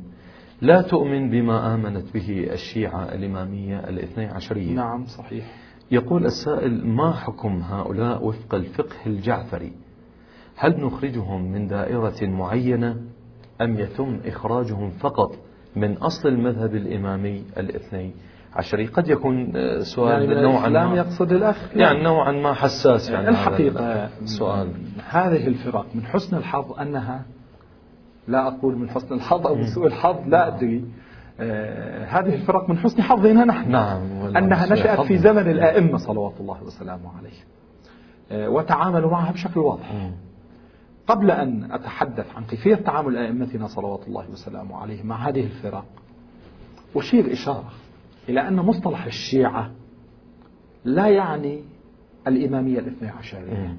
لا 0.60 0.82
تؤمن 0.82 1.30
بما 1.30 1.74
آمنت 1.74 2.14
به 2.14 2.48
الشيعة 2.52 3.14
الإمامية 3.14 3.78
الاثني 3.88 4.26
عشرية. 4.26 4.74
نعم 4.74 5.04
صحيح. 5.06 5.44
يقول 5.90 6.24
السائل 6.26 6.86
ما 6.86 7.12
حكم 7.12 7.62
هؤلاء 7.62 8.26
وفق 8.26 8.54
الفقه 8.54 8.96
الجعفري؟ 9.06 9.72
هل 10.56 10.80
نخرجهم 10.80 11.52
من 11.52 11.66
دائرة 11.66 12.26
معينة 12.26 12.96
أم 13.62 13.80
يتم 13.80 14.20
إخراجهم 14.26 14.90
فقط 14.90 15.36
من 15.76 15.96
أصل 15.96 16.28
المذهب 16.28 16.74
الإمامي 16.74 17.44
الاثني؟ 17.56 18.10
عشري. 18.54 18.86
قد 18.86 19.08
يكون 19.08 19.52
سؤال 19.82 20.30
يعني 20.32 20.42
نوعا 20.42 20.68
ما. 20.68 20.96
يقصد 20.96 21.32
الأخ. 21.32 21.76
يعني 21.76 22.02
نوعا 22.02 22.32
ما 22.32 22.52
حساس 22.52 23.10
يعني 23.10 23.28
الحقيقة 23.28 24.08
سؤال 24.24 24.72
هذه 25.08 25.46
الفرق 25.46 25.86
من 25.94 26.02
حسن 26.02 26.36
الحظ 26.36 26.80
أنها 26.80 27.22
لا 28.28 28.46
أقول 28.46 28.76
من 28.76 28.90
حسن 28.90 29.14
الحظ 29.14 29.46
أو 29.46 29.54
من 29.54 29.66
سوء 29.66 29.86
الحظ 29.86 30.16
لا 30.26 30.46
أدري. 30.48 30.84
آه 31.40 32.04
هذه 32.04 32.34
الفرق 32.34 32.70
من 32.70 32.78
حسن 32.78 33.02
حظنا 33.02 33.44
نحن. 33.44 33.70
نعم 33.70 34.36
أنها 34.36 34.72
نشأت 34.72 35.00
في 35.00 35.18
زمن 35.18 35.50
الآئمة 35.50 35.98
صلوات 35.98 36.34
الله 36.40 36.62
وسلامه 36.62 37.10
عليه. 37.18 37.38
آه 38.32 38.48
وتعاملوا 38.48 39.10
معها 39.10 39.32
بشكل 39.32 39.60
واضح. 39.60 39.92
قبل 41.06 41.30
أن 41.30 41.72
أتحدث 41.72 42.36
عن 42.36 42.44
كيفية 42.44 42.74
تعامل 42.74 43.16
أئمتنا 43.16 43.66
صلوات 43.66 44.06
الله 44.06 44.30
وسلامه 44.30 44.76
عليه 44.76 45.02
مع 45.02 45.28
هذه 45.28 45.44
الفرق 45.44 45.84
أشير 46.96 47.32
إشارة 47.32 47.72
إلى 48.28 48.48
أن 48.48 48.56
مصطلح 48.56 49.04
الشيعة 49.04 49.70
لا 50.84 51.08
يعني 51.08 51.60
الإمامية 52.26 52.78
الاثنى 52.78 53.08
عشرية 53.08 53.76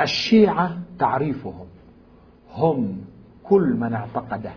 الشيعة 0.00 0.78
تعريفهم 0.98 1.66
هم 2.54 3.00
كل 3.44 3.74
من 3.74 3.92
اعتقد 3.92 4.50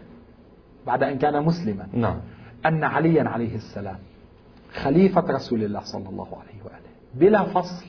بعد 0.88 1.04
أن 1.04 1.18
كان 1.18 1.44
مسلما 1.46 1.88
نعم. 1.94 2.20
أن 2.66 2.84
عليا 2.84 3.30
عليه 3.30 3.56
السلام 3.56 3.98
خليفة 4.74 5.22
رسول 5.22 5.64
الله 5.64 5.80
صلى 5.84 6.10
الله 6.10 6.28
عليه 6.28 6.64
وآله. 6.66 6.83
بلا 7.16 7.44
فصل. 7.44 7.86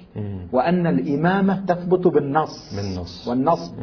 وأن 0.52 0.87
الإمامة 0.87 1.64
تثبت 1.66 2.06
بالنص. 2.06 2.76
بالنص. 2.76 3.28
والنص 3.28 3.74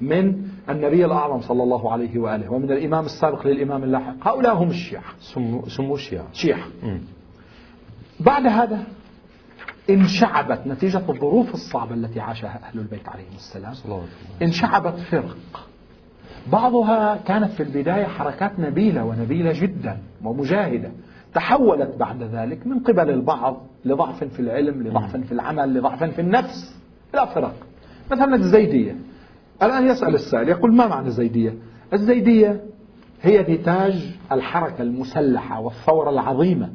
من 0.00 0.48
النبي 0.68 1.04
الأعظم 1.04 1.40
صلى 1.40 1.62
الله 1.62 1.92
عليه 1.92 2.18
وآله 2.18 2.52
ومن 2.52 2.72
الإمام 2.72 3.04
السابق 3.04 3.46
للإمام 3.46 3.84
اللاحق. 3.84 4.28
هؤلاء 4.28 4.54
هم 4.54 4.70
الشيعة. 4.70 5.04
سموا 5.66 5.94
الشيعة. 5.94 6.26
شيعة. 6.32 6.66
بعد 8.20 8.46
هذا 8.46 8.84
انشعبت 9.90 10.66
نتيجة 10.66 11.02
الظروف 11.08 11.54
الصعبة 11.54 11.94
التي 11.94 12.20
عاشها 12.20 12.60
أهل 12.68 12.78
البيت 12.78 13.08
عليهم 13.08 13.34
السلام. 13.36 13.74
انشعبت 14.42 14.98
فرق. 14.98 15.66
بعضها 16.52 17.16
كانت 17.16 17.50
في 17.50 17.62
البداية 17.62 18.04
حركات 18.04 18.58
نبيلة 18.60 19.04
ونبيلة 19.04 19.52
جدا 19.60 19.98
ومجاهدة. 20.24 20.90
تحولت 21.38 21.96
بعد 21.98 22.22
ذلك 22.22 22.66
من 22.66 22.78
قبل 22.78 23.10
البعض 23.10 23.56
لضعف 23.84 24.24
في 24.24 24.40
العلم 24.40 24.82
لضعف 24.82 25.16
في 25.16 25.32
العمل 25.32 25.74
لضعف 25.74 26.04
في 26.04 26.20
النفس 26.20 26.76
إلى 27.14 27.26
فرق. 27.26 27.54
مثلا 28.10 28.34
الزيدية. 28.34 28.96
الآن 29.62 29.86
يسأل 29.86 30.14
السائل 30.14 30.48
يقول 30.48 30.74
ما 30.74 30.86
معنى 30.86 31.06
الزيدية؟ 31.06 31.54
الزيدية 31.92 32.60
هي 33.22 33.42
نتاج 33.42 34.16
الحركة 34.32 34.82
المسلحة 34.82 35.60
والثورة 35.60 36.10
العظيمة 36.10 36.70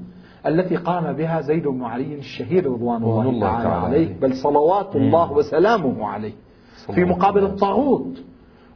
التي 0.46 0.76
قام 0.76 1.14
بها 1.14 1.42
زيد 1.42 1.68
بن 1.68 1.84
علي 1.84 2.16
الشهيد 2.16 2.68
رضوان 2.68 3.04
الله, 3.04 3.30
الله 3.30 3.52
تعالى 3.52 3.70
عليه 3.70 4.20
بل 4.22 4.36
صلوات 4.36 4.96
الله 4.96 5.32
وسلامه 5.32 6.08
عليه 6.08 6.34
في 6.96 7.04
مقابل 7.06 7.44
الطاغوت 7.44 8.24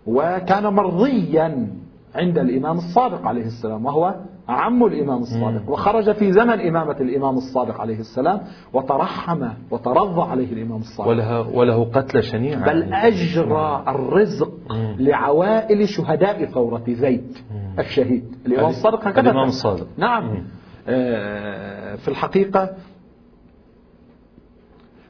وكان 0.08 0.74
مرضيا 0.74 1.68
عند 2.16 2.38
الإمام 2.38 2.78
الصادق 2.78 3.26
عليه 3.26 3.46
السلام 3.46 3.86
وهو 3.86 4.16
عم 4.50 4.86
الإمام 4.86 5.22
الصادق. 5.22 5.70
وخرج 5.70 6.12
في 6.12 6.32
زمن 6.32 6.68
إمامة 6.68 6.96
الإمام 7.02 7.38
الصادق 7.38 7.82
عليه 7.82 8.00
السلام 8.00 8.42
وترحم 8.74 9.48
وترضى 9.72 10.22
عليه 10.22 10.54
الإمام 10.54 10.80
الصادق. 10.80 11.10
وله, 11.10 11.42
وله 11.50 11.86
قتل 11.86 12.24
شنيع 12.24 12.60
بل 12.60 12.94
أجرى 12.94 13.84
الرزق 13.88 14.54
لعوائل 15.00 15.90
شهداء 15.90 16.46
ثورة 16.46 16.84
زيد 16.88 17.38
الشهيد. 17.80 18.36
الإمام 18.46 18.70
الصادق 18.70 19.08
هكذا 19.08 19.22
الإمام 19.22 19.48
الصادق. 19.48 19.88
نعم. 19.98 20.44
آه، 20.88 21.96
في 21.96 22.08
الحقيقة 22.08 22.70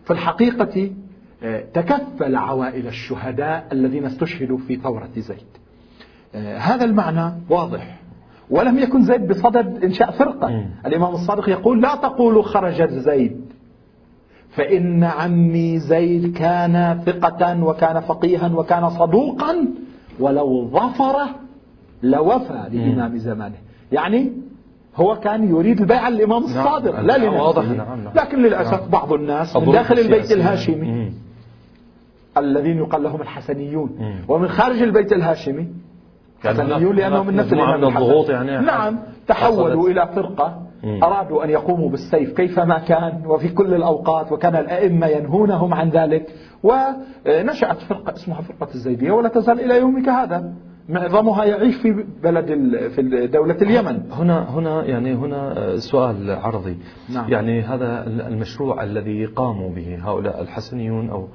في 0.03 0.11
الحقيقة 0.13 0.91
آه، 1.43 1.63
تكفل 1.73 2.35
عوائل 2.35 2.87
الشهداء 2.87 3.67
الذين 3.71 4.05
استشهدوا 4.05 4.57
في 4.57 4.75
ثورة 4.75 5.09
زيد. 5.17 5.37
آه، 6.35 6.57
هذا 6.57 6.85
المعنى 6.85 7.33
واضح. 7.49 7.99
ولم 8.49 8.79
يكن 8.79 9.03
زيد 9.03 9.27
بصدد 9.27 9.83
إنشاء 9.83 10.11
فرقة 10.11 10.47
م. 10.47 10.65
الإمام 10.85 11.13
الصادق 11.13 11.49
يقول 11.49 11.81
لا 11.81 11.95
تقولوا 11.95 12.43
خرجت 12.43 12.89
زيد 12.89 13.41
فإن 14.49 15.03
عمي 15.03 15.79
زيد 15.79 16.37
كان 16.37 17.01
ثقة 17.05 17.63
وكان 17.63 17.99
فقيها 17.99 18.51
وكان 18.55 18.89
صدوقا 18.89 19.67
ولو 20.19 20.67
ظفر 20.67 21.15
لوفى 22.03 22.67
لإمام 22.71 23.17
زمانه 23.17 23.55
يعني 23.91 24.31
هو 24.95 25.15
كان 25.15 25.49
يريد 25.49 25.79
البيع 25.81 26.09
للإمام 26.09 26.43
نعم. 26.43 26.57
الصادق 26.57 26.95
نعم. 26.95 27.05
لا 27.07 27.17
لنفسه 27.17 27.43
واضح 27.43 27.63
نعم. 27.63 28.03
نعم. 28.03 28.13
لكن 28.15 28.41
للأسف 28.41 28.81
نعم. 28.81 28.89
بعض 28.89 29.13
الناس 29.13 29.55
من 29.55 29.71
داخل 29.71 29.99
البيت 29.99 30.31
الهاشمي 30.31 31.11
الذين 32.37 32.77
يقال 32.77 33.03
لهم 33.03 33.21
الحسنيون 33.21 33.89
ومن 34.27 34.47
خارج 34.47 34.81
البيت 34.81 35.13
الهاشمي 35.13 35.67
حسنيون 36.47 36.95
لأنهم 36.95 37.27
من 37.27 37.35
نفس 37.35 37.53
الإمام 37.53 37.83
الضغوط 37.83 38.29
يعني. 38.29 38.65
نعم 38.65 38.99
تحولوا 39.27 39.89
إلى 39.89 40.09
فرقة 40.15 40.67
أرادوا 41.03 41.43
أن 41.43 41.49
يقوموا 41.49 41.89
بالسيف 41.89 42.33
كيفما 42.37 42.79
كان 42.79 43.21
وفي 43.25 43.49
كل 43.49 43.73
الأوقات 43.73 44.31
وكان 44.31 44.55
الأئمة 44.55 45.07
ينهونهم 45.07 45.73
عن 45.73 45.89
ذلك 45.89 46.33
ونشأت 46.63 47.77
فرقة 47.77 48.13
اسمها 48.13 48.41
فرقة 48.41 48.73
الزيدية 48.75 49.11
ولا 49.11 49.29
تزال 49.29 49.59
إلى 49.59 49.79
يومك 49.79 50.09
هذا. 50.09 50.53
معظمها 50.89 51.45
يعيش 51.45 51.75
في 51.75 52.05
بلد 52.23 52.45
في 52.95 53.27
دولة 53.27 53.55
اليمن. 53.61 54.11
هنا 54.11 54.49
هنا 54.49 54.85
يعني 54.85 55.13
هنا 55.13 55.55
سؤال 55.77 56.31
عرضي. 56.31 56.77
نعم. 57.13 57.29
يعني 57.31 57.61
هذا 57.61 58.03
المشروع 58.07 58.83
الذي 58.83 59.25
قاموا 59.25 59.69
به 59.69 59.99
هؤلاء 60.03 60.41
الحسنيون 60.41 61.09
أو 61.09 61.27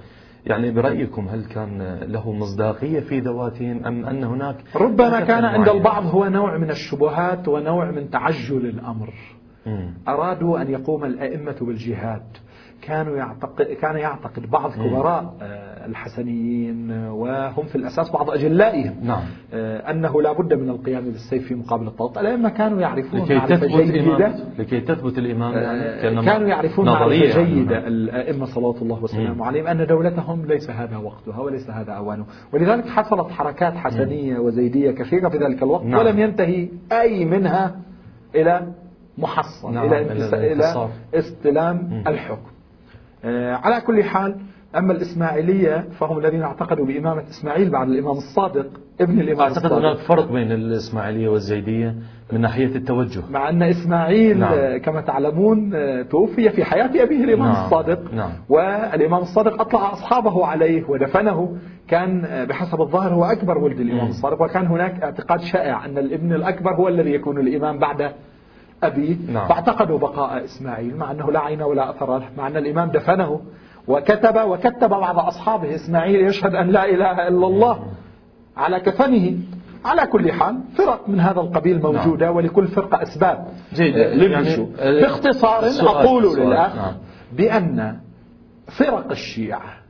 يعني 0.47 0.71
برأيكم 0.71 1.29
هل 1.29 1.45
كان 1.45 1.99
له 2.09 2.33
مصداقية 2.33 3.01
في 3.01 3.21
ذواتهم 3.21 3.85
أم 3.87 4.07
أن 4.07 4.25
هناك 4.25 4.57
ربما 4.77 5.21
كان 5.21 5.45
عند 5.45 5.69
البعض 5.69 6.07
هو 6.07 6.29
نوع 6.29 6.57
من 6.57 6.71
الشبهات 6.71 7.49
ونوع 7.49 7.91
من 7.91 8.11
تعجل 8.11 8.67
الأمر. 8.67 9.13
أرادوا 10.09 10.63
أن 10.63 10.71
يقوم 10.71 11.05
الأئمة 11.05 11.57
بالجهاد. 11.61 12.23
كانوا 12.83 13.17
يعتقد 13.17 13.63
كان 13.63 13.97
يعتقد 13.97 14.51
بعض 14.51 14.73
كبراء 14.73 15.35
آه، 15.43 15.87
الحسنيين 15.87 16.91
وهم 16.91 17.65
في 17.65 17.77
الأساس 17.77 18.11
بعض 18.11 18.31
أجلائهم 18.31 18.95
نعم. 19.03 19.23
آه، 19.55 19.91
أنه 19.91 20.23
لا 20.23 20.33
بد 20.33 20.55
من 20.55 20.69
القيام 20.69 21.05
بالسيف 21.05 21.47
في 21.47 21.55
مقابل 21.55 21.87
الطاغوت، 21.87 22.19
الأئمة 22.19 22.49
كانوا 22.49 22.81
يعرفون 22.81 23.21
لكي 23.21 23.41
تثبت 23.41 23.71
جيدة 23.71 24.35
لكي 24.59 24.81
تثبت 24.81 25.19
الإمام 25.19 25.53
يعني 25.53 26.23
كانوا 26.23 26.49
يعرفون 26.49 27.09
جيده 27.09 27.75
يعني. 27.75 27.89
الأئمة 27.89 28.47
صلوات 28.47 28.83
الله 28.83 29.03
وسلامه 29.05 29.47
عليهم 29.47 29.67
أن 29.67 29.87
دولتهم 29.87 30.47
ليس 30.47 30.71
هذا 30.71 30.97
وقتها 30.97 31.41
وليس 31.41 31.71
هذا 31.71 31.93
اوانه، 31.93 32.25
ولذلك 32.53 32.89
حصلت 32.89 33.31
حركات 33.31 33.75
حسنية 33.75 34.39
وزيدية 34.39 34.91
كثيرة 34.91 35.29
في 35.29 35.39
ذلك 35.39 35.63
الوقت 35.63 35.85
نعم. 35.85 36.01
ولم 36.01 36.19
ينتهي 36.19 36.69
أي 36.93 37.25
منها 37.25 37.77
إلى 38.35 38.73
محصن 39.19 39.75
نعم. 39.75 39.87
إلى 39.87 40.53
إلى 40.53 40.89
استلام 41.15 42.03
الحكم. 42.07 42.53
آه، 43.25 43.55
على 43.55 43.81
كل 43.81 44.05
حال 44.05 44.37
أما 44.77 44.93
الإسماعيلية 44.93 45.89
فهم 46.01 46.19
الذين 46.19 46.43
اعتقدوا 46.43 46.87
بإمامة 46.87 47.23
إسماعيل 47.31 47.71
بعد 47.71 47.89
الإمام 47.89 48.17
الصادق 48.17 48.67
ابن 49.01 49.21
الإمام 49.21 49.41
أعتقد 49.41 49.65
الصادق 49.65 49.87
هناك 49.87 49.97
فرق 49.97 50.33
بين 50.33 50.53
الإسماعيلية 50.53 51.29
والزيدية 51.29 51.95
من 52.33 52.41
ناحية 52.41 52.77
التوجه 52.77 53.23
مع 53.31 53.49
أن 53.49 53.63
إسماعيل 53.63 54.39
نعم. 54.39 54.53
آه، 54.53 54.79
كما 54.79 55.01
تعلمون 55.01 55.75
آه، 55.75 56.03
توفي 56.03 56.51
في 56.51 56.65
حياة 56.65 56.87
أبيه 56.87 57.25
الإمام 57.25 57.53
نعم. 57.53 57.65
الصادق 57.65 58.15
نعم. 58.15 58.31
والإمام 58.49 59.21
الصادق 59.21 59.61
أطلع 59.61 59.93
أصحابه 59.93 60.47
عليه 60.47 60.85
ودفنه 60.89 61.57
كان 61.89 62.47
بحسب 62.49 62.81
الظاهر 62.81 63.15
هو 63.15 63.25
أكبر 63.25 63.59
ولد 63.59 63.81
الإمام 63.81 64.07
الصادق 64.07 64.43
وكان 64.43 64.67
هناك 64.67 65.03
اعتقاد 65.03 65.41
شائع 65.41 65.85
أن 65.85 65.99
الابن 65.99 66.33
الأكبر 66.33 66.75
هو 66.75 66.89
الذي 66.89 67.11
يكون 67.11 67.39
الإمام 67.39 67.79
بعد 67.79 68.13
أبيه 68.83 69.17
نعم. 69.33 69.49
فاعتقدوا 69.49 69.99
بقاء 69.99 70.45
إسماعيل 70.45 70.97
مع 70.97 71.11
أنه 71.11 71.33
لا 71.33 71.41
عين 71.41 71.63
ولا 71.63 71.91
أثر 71.91 72.19
له 72.19 72.29
مع 72.37 72.47
أن 72.47 72.57
الإمام 72.57 72.91
دفنه 72.91 73.41
وكتب 73.89 74.37
وكتب 74.47 74.89
بعض 74.89 75.19
أصحابه 75.19 75.75
إسماعيل 75.75 76.27
يشهد 76.27 76.55
أن 76.55 76.69
لا 76.69 76.85
إله 76.85 77.29
إلا 77.29 77.47
الله 77.47 77.87
على 78.57 78.81
كفنه 78.81 79.39
على 79.85 80.07
كل 80.07 80.33
حال 80.33 80.61
فرق 80.77 81.09
من 81.09 81.21
هذا 81.21 81.41
القبيل 81.41 81.83
موجودة 81.83 82.27
نعم. 82.27 82.37
ولكل 82.37 82.69
فرقة 82.69 83.03
أسباب 83.03 83.49
جيد 83.75 83.97
يعني 83.97 84.67
باختصار 84.79 85.65
أقول 85.81 86.39
للأخ 86.39 86.77
نعم. 86.77 86.95
بأن 87.33 87.99
فرق 88.79 89.11
الشيعة 89.11 89.83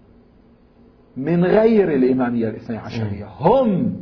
من 1.16 1.44
غير 1.44 1.94
الإمامية 1.94 2.48
الاثنى 2.48 2.76
عشرية 2.76 3.26
هم 3.40 3.96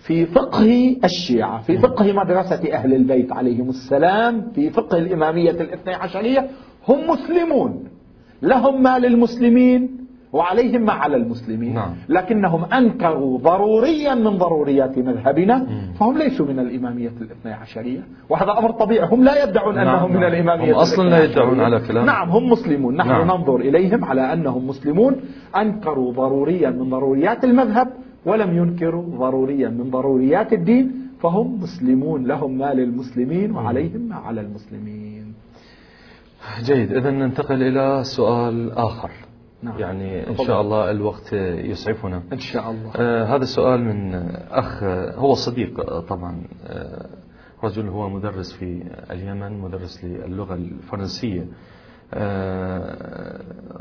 في 0.00 0.26
فقه 0.26 0.96
الشيعة 1.04 1.62
في 1.62 1.78
فقه 1.78 2.12
مدرسة 2.12 2.72
أهل 2.72 2.94
البيت 2.94 3.32
عليهم 3.32 3.68
السلام 3.68 4.50
في 4.54 4.70
فقه 4.70 4.98
الإمامية 4.98 5.50
الاثنى 5.50 5.94
عشرية 5.94 6.48
هم 6.88 7.10
مسلمون. 7.10 7.84
لهم 8.42 8.82
ما 8.82 8.98
للمسلمين 8.98 10.00
وعليهم 10.32 10.82
ما 10.82 10.92
على 10.92 11.16
المسلمين. 11.16 11.74
نعم. 11.74 11.94
لكنهم 12.08 12.64
أنكروا 12.64 13.38
ضروريا 13.38 14.14
من 14.14 14.38
ضروريات 14.38 14.98
مذهبنا 14.98 15.66
فهم 16.00 16.18
ليسوا 16.18 16.46
من 16.46 16.58
الإمامية 16.58 17.12
الاثنى 17.20 17.52
عشرية. 17.52 18.00
وهذا 18.28 18.58
أمر 18.58 18.70
طبيعي 18.70 19.08
هم 19.08 19.24
لا 19.24 19.44
يدعون 19.44 19.74
نعم 19.74 19.88
أنهم 19.88 20.12
نعم. 20.12 20.20
من 20.20 20.26
الإمامية 20.26 20.72
هم 20.72 20.78
أصلا 20.78 21.08
لا 21.08 21.24
يدعون 21.24 21.60
على 21.60 21.80
كلام. 21.80 22.06
نعم 22.06 22.30
هم 22.30 22.50
مسلمون. 22.50 22.96
نحن 22.96 23.08
نعم. 23.08 23.26
ننظر 23.26 23.56
إليهم 23.56 24.04
على 24.04 24.32
أنهم 24.32 24.66
مسلمون. 24.66 25.16
أنكروا 25.56 26.12
ضروريا 26.12 26.70
من 26.70 26.90
ضروريات 26.90 27.44
المذهب. 27.44 27.88
ولم 28.24 28.56
ينكروا 28.56 29.18
ضروريا 29.18 29.68
من 29.68 29.90
ضروريات 29.90 30.52
الدين 30.52 30.92
فهم 31.20 31.62
مسلمون 31.62 32.26
لهم 32.26 32.58
ما 32.58 32.74
للمسلمين 32.74 33.52
وعليهم 33.56 34.00
ما 34.00 34.16
على 34.16 34.40
المسلمين. 34.40 35.34
جيد 36.62 36.92
إذا 36.92 37.10
ننتقل 37.10 37.62
إلى 37.62 38.04
سؤال 38.04 38.72
آخر. 38.72 39.10
نعم. 39.62 39.78
يعني 39.78 40.28
إن 40.30 40.36
شاء 40.36 40.60
الله 40.60 40.90
الوقت 40.90 41.32
يسعفنا. 41.72 42.22
إن 42.32 42.38
شاء 42.38 42.70
الله. 42.70 42.92
آه 42.96 43.24
هذا 43.24 43.42
السؤال 43.42 43.84
من 43.84 44.14
أخ 44.50 44.82
هو 45.18 45.34
صديق 45.34 45.98
طبعا 45.98 46.42
آه 46.66 47.06
رجل 47.64 47.88
هو 47.88 48.08
مدرس 48.08 48.52
في 48.52 48.82
اليمن 49.10 49.60
مدرس 49.60 50.04
للغة 50.04 50.54
الفرنسية. 50.54 51.46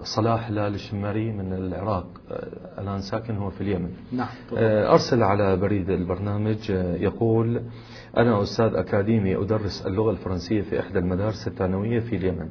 صلاح 0.04 0.50
لال 0.50 0.76
الشماري 0.76 1.32
من 1.32 1.54
العراق 1.54 2.08
آه، 2.32 2.82
الآن 2.82 3.02
ساكن 3.02 3.38
هو 3.38 3.50
في 3.50 3.62
اليمن 3.62 3.92
نعم. 4.12 4.28
آه، 4.58 4.92
أرسل 4.92 5.24
على 5.24 5.56
بريد 5.56 5.90
البرنامج 5.90 6.70
يقول 7.00 7.62
أنا 8.18 8.42
أستاذ 8.44 8.76
أكاديمي 8.76 9.36
أدرس 9.36 9.86
اللغة 9.88 10.12
الفرنسية 10.12 10.62
في 10.62 10.80
إحدى 10.80 11.00
المدارس 11.00 11.48
الثانوية 11.48 12.00
في 12.00 12.16
اليمن 12.16 12.50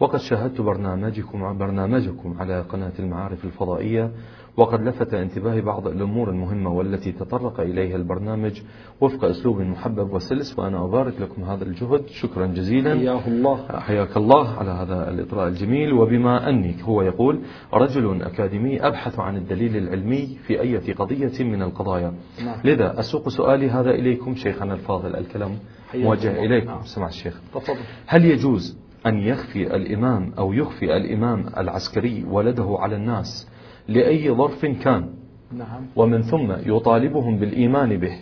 وقد 0.00 0.18
شاهدت 0.18 0.60
برنامجكم 0.60 1.58
برنامجكم 1.58 2.36
على 2.40 2.60
قناة 2.60 2.92
المعارف 2.98 3.44
الفضائية 3.44 4.10
وقد 4.56 4.82
لفت 4.82 5.14
انتباهي 5.14 5.60
بعض 5.60 5.86
الأمور 5.86 6.30
المهمة 6.30 6.72
والتي 6.72 7.12
تطرق 7.12 7.60
إليها 7.60 7.96
البرنامج 7.96 8.62
وفق 9.00 9.24
أسلوب 9.24 9.60
محبب 9.60 10.12
وسلس 10.12 10.58
وأنا 10.58 10.84
أبارك 10.84 11.20
لكم 11.20 11.44
هذا 11.44 11.64
الجهد. 11.64 12.06
شكرا 12.06 12.46
جزيلا. 12.46 12.94
حياك 12.94 13.28
الله. 13.28 13.80
حياك 13.80 14.16
الله 14.16 14.48
على 14.48 14.70
هذا 14.70 15.10
الإطراء 15.10 15.48
الجميل. 15.48 15.92
وبما 15.92 16.48
أني 16.48 16.76
هو 16.82 17.02
يقول 17.02 17.40
رجل 17.72 18.22
أكاديمي 18.22 18.86
أبحث 18.86 19.18
عن 19.18 19.36
الدليل 19.36 19.76
العلمي 19.76 20.38
في 20.46 20.60
أي 20.60 20.92
قضية 20.92 21.44
من 21.44 21.62
القضايا. 21.62 22.14
نعم. 22.44 22.60
لذا 22.64 22.98
أسوق 22.98 23.28
سؤالي 23.28 23.70
هذا 23.70 23.90
إليكم 23.90 24.34
شيخنا 24.34 24.74
الفاضل 24.74 25.16
الكلام. 25.16 25.58
موجه 25.94 26.44
إليكم. 26.44 26.66
نعم. 26.66 26.82
سمع 26.82 27.08
الشيخ. 27.08 27.40
تفضل. 27.54 27.78
هل 28.06 28.24
يجوز 28.24 28.78
أن 29.06 29.18
يخفي 29.18 29.76
الإمام 29.76 30.32
أو 30.38 30.52
يخفي 30.52 30.96
الإمام 30.96 31.44
العسكري 31.56 32.24
ولده 32.30 32.76
على 32.78 32.96
الناس 32.96 33.53
لأي 33.88 34.30
ظرف 34.30 34.66
كان. 34.66 35.08
نعم. 35.52 35.86
ومن 35.96 36.22
ثم 36.22 36.52
يطالبهم 36.66 37.38
بالإيمان 37.38 37.96
به. 37.96 38.18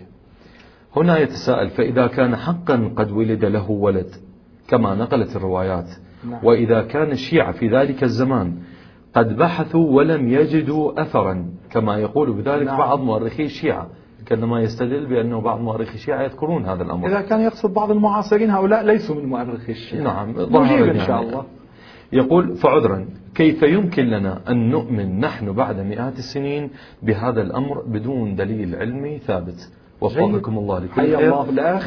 هنا 0.97 1.19
يتساءل 1.19 1.71
فإذا 1.71 2.07
كان 2.07 2.37
حقا 2.37 2.93
قد 2.97 3.11
ولد 3.11 3.45
له 3.45 3.71
ولد 3.71 4.11
كما 4.69 4.95
نقلت 4.95 5.37
الروايات. 5.37 5.89
نعم. 6.31 6.45
وإذا 6.45 6.83
كان 6.83 7.11
الشيعة 7.11 7.53
في 7.53 7.69
ذلك 7.69 8.03
الزمان 8.03 8.57
قد 9.15 9.37
بحثوا 9.37 9.91
ولم 9.91 10.29
يجدوا 10.29 11.03
أثرا 11.03 11.47
كما 11.71 11.97
يقول 11.97 12.33
بذلك 12.33 12.67
نعم. 12.67 12.79
بعض 12.79 13.01
مؤرخي 13.01 13.45
الشيعة. 13.45 13.87
كأنما 14.27 14.61
يستدل 14.61 15.07
بأنه 15.07 15.41
بعض 15.41 15.61
مؤرخي 15.61 15.95
الشيعة 15.95 16.23
يذكرون 16.23 16.65
هذا 16.65 16.83
الأمر. 16.83 17.09
إذا 17.09 17.21
كان 17.21 17.41
يقصد 17.41 17.75
بعض 17.75 17.91
المعاصرين 17.91 18.51
هؤلاء 18.51 18.85
ليسوا 18.85 19.17
من 19.17 19.27
مؤرخي 19.27 19.73
الشيعة. 19.73 20.03
نعم 20.03 20.31
نجيب 20.31 20.89
إن 20.89 20.99
شاء 20.99 21.23
الله. 21.23 21.45
يقول 22.13 22.57
فعذرا. 22.57 23.07
كيف 23.35 23.63
يمكن 23.63 24.05
لنا 24.05 24.41
أن 24.49 24.71
نؤمن 24.71 25.21
نحن 25.21 25.53
بعد 25.53 25.81
مئات 25.81 26.19
السنين 26.19 26.71
بهذا 27.03 27.43
الأمر 27.43 27.83
بدون 27.87 28.35
دليل 28.35 28.77
علمي 28.77 29.19
ثابت؟ 29.19 29.71
وفقكم 30.01 30.59
الله 30.59 30.79
لكل 30.79 31.17
خير. 31.17 31.35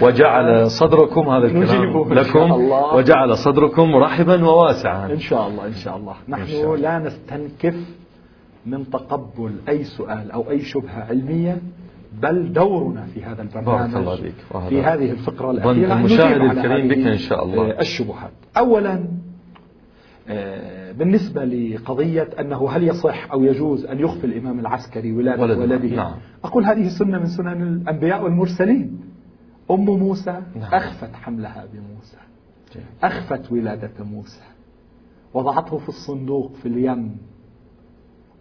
وجعل 0.01 0.71
صدركم 0.71 1.29
هذا 1.29 1.45
الكلام 1.45 2.13
لكم 2.13 2.51
وجعل 2.95 3.37
صدركم 3.37 3.95
رحبا 3.95 4.45
وواسعا. 4.45 5.11
إن 5.11 5.19
شاء 5.19 5.47
الله 5.47 5.67
إن 5.67 5.73
شاء 5.73 5.97
الله. 5.97 6.13
نحن 6.29 6.47
شاء 6.47 6.63
الله. 6.63 6.75
لا 6.75 6.99
نستنكف 6.99 7.75
من 8.65 8.89
تقبل 8.89 9.51
أي 9.69 9.83
سؤال 9.83 10.31
أو 10.31 10.49
أي 10.49 10.59
شبهة 10.59 11.03
علمية 11.09 11.57
بل 12.21 12.53
دورنا 12.53 13.05
في 13.13 13.23
هذا 13.23 13.41
البرنامج 13.41 13.93
بارك 13.93 13.95
الله 13.95 14.15
بك 14.15 14.69
في 14.69 14.81
هذه 14.81 15.11
الفقرة 15.11 15.51
الأخيرة. 15.51 15.93
المشاهد 15.93 16.41
الكريم 16.41 16.87
بك 16.87 17.07
إن 17.07 17.17
شاء 17.17 17.45
الله. 17.45 17.79
الشبهات. 17.79 18.31
أولا 18.57 19.03
بالنسبة 20.97 21.45
لقضية 21.45 22.29
أنه 22.39 22.69
هل 22.69 22.83
يصح 22.83 23.31
أو 23.31 23.43
يجوز 23.43 23.85
أن 23.85 23.99
يخفي 23.99 24.25
الإمام 24.25 24.59
العسكري 24.59 25.11
ولادة 25.11 25.41
ولد 25.41 25.57
ولده؟ 25.57 25.95
نعم. 25.95 26.15
أقول 26.43 26.65
هذه 26.65 26.87
سنة 26.99 27.19
من 27.19 27.25
سنن 27.25 27.61
الأنبياء 27.61 28.23
والمرسلين. 28.23 29.01
أم 29.71 29.85
موسى 29.85 30.41
نعم. 30.55 30.73
أخفت 30.73 31.15
حملها 31.15 31.65
بموسى. 31.73 32.17
أخفت 33.03 33.51
ولادة 33.51 34.03
موسى. 34.03 34.43
وضعته 35.33 35.77
في 35.77 35.89
الصندوق 35.89 36.53
في 36.53 36.65
اليم. 36.65 37.17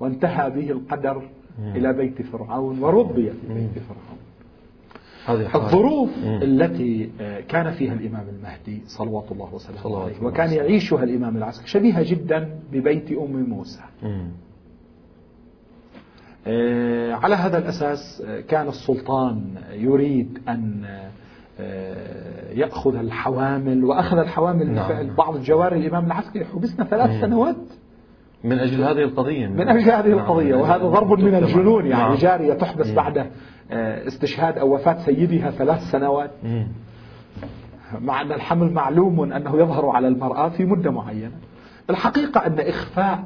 وانتهى 0.00 0.50
به 0.50 0.70
القدر. 0.70 1.22
إلى 1.58 1.92
بيت 1.92 2.22
فرعون 2.22 2.82
وربي 2.82 3.30
في 3.30 3.54
بيت 3.54 3.78
فرعون. 3.78 4.18
الظروف 5.28 6.10
التي 6.24 7.10
آه، 7.20 7.40
كان 7.40 7.70
فيها 7.70 7.92
الإمام 7.92 8.28
المهدي 8.28 8.82
صلوات 8.86 9.32
الله 9.32 9.54
وسلامه 9.54 10.02
عليه. 10.02 10.22
وكان 10.22 10.52
يعيشها 10.52 11.04
الإمام 11.04 11.36
العسكري. 11.36 11.66
شبيهة 11.66 12.10
جدا 12.10 12.58
ببيت 12.72 13.12
أم 13.12 13.48
موسى. 13.48 13.80
آه، 16.46 17.12
على 17.12 17.34
هذا 17.34 17.58
الأساس 17.58 18.22
آه، 18.26 18.40
كان 18.40 18.68
السلطان 18.68 19.44
يريد 19.72 20.38
أن 20.48 20.84
يأخذ 22.52 22.94
الحوامل 22.94 23.84
وأخذ 23.84 24.18
الحوامل 24.18 24.70
نعم. 24.70 25.14
بعض 25.14 25.40
جواري 25.40 25.76
الإمام 25.76 26.06
العسكري. 26.06 26.44
حبسنا 26.44 26.84
ثلاث 26.84 27.20
سنوات. 27.20 27.56
من 28.44 28.58
أجل 28.58 28.84
هذه 28.84 29.02
القضية. 29.02 29.46
من 29.46 29.68
أجل 29.68 29.90
هذه 29.90 30.08
نعم. 30.08 30.18
القضية 30.18 30.54
وهذا 30.54 30.84
ضرب 30.84 31.20
من 31.20 31.34
الجنون 31.34 31.86
يعني 31.86 32.02
نعم. 32.02 32.14
جارية 32.14 32.54
تحبس 32.54 32.90
بعد 32.90 33.18
آه، 33.70 34.06
استشهاد 34.06 34.58
أو 34.58 34.74
وفاة 34.74 34.98
سيدها 34.98 35.50
ثلاث 35.50 35.90
سنوات. 35.90 36.30
مع 38.00 38.20
أن 38.20 38.32
الحمل 38.32 38.72
معلوم 38.72 39.32
أنه 39.32 39.56
يظهر 39.56 39.88
على 39.88 40.08
المرأة 40.08 40.48
في 40.48 40.64
مدة 40.64 40.90
معينة. 40.90 41.32
الحقيقة 41.90 42.46
أن 42.46 42.60
إخفاء 42.60 43.24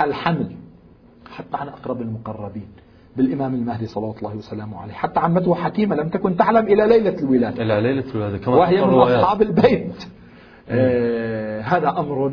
الحمل 0.00 0.52
حتى 1.30 1.56
عن 1.56 1.68
أقرب 1.68 2.02
المقربين 2.02 2.68
بالإمام 3.16 3.54
المهدي 3.54 3.86
صلوات 3.86 4.18
الله 4.18 4.36
وسلامه 4.36 4.80
عليه 4.80 4.92
حتى 4.92 5.20
عمته 5.20 5.54
حكيمة 5.54 5.96
لم 5.96 6.08
تكن 6.08 6.36
تعلم 6.36 6.66
إلى 6.66 6.86
ليلة 6.86 7.18
الولادة. 7.18 7.62
إلى 7.62 7.80
ليلة 7.80 8.04
الولادة 8.14 8.38
كما 8.38 8.56
وهي 8.56 8.86
من 8.86 8.94
أصحاب 8.94 9.42
البيت. 9.42 10.08
آه 10.68 11.60
هذا 11.60 11.88
أمر 11.88 12.32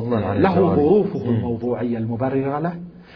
فضلا 0.00 0.26
عن 0.26 0.42
له 0.42 0.74
ظروفه 0.74 1.24
الموضوعية 1.24 1.98
المبررة 1.98 2.58
له 2.58 2.74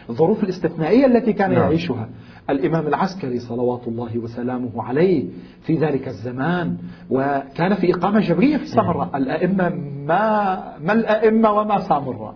الظروف 0.09 0.43
الاستثنائية 0.43 1.05
التي 1.05 1.33
كان 1.33 1.51
نعم. 1.51 1.61
يعيشها. 1.61 2.09
الإمام 2.49 2.87
العسكري 2.87 3.39
صلوات 3.39 3.87
الله 3.87 4.17
وسلامه 4.17 4.83
عليه 4.83 5.25
في 5.61 5.77
ذلك 5.77 6.07
الزمان 6.07 6.77
وكان 7.09 7.73
في 7.75 7.93
إقامة 7.93 8.19
جبرية 8.19 8.57
في 8.57 8.65
سامراء. 8.65 9.17
الأئمة 9.17 9.69
ما, 10.05 10.63
ما 10.83 10.93
الأئمة 10.93 11.51
وما 11.51 11.79
سامراء؟ 11.79 12.35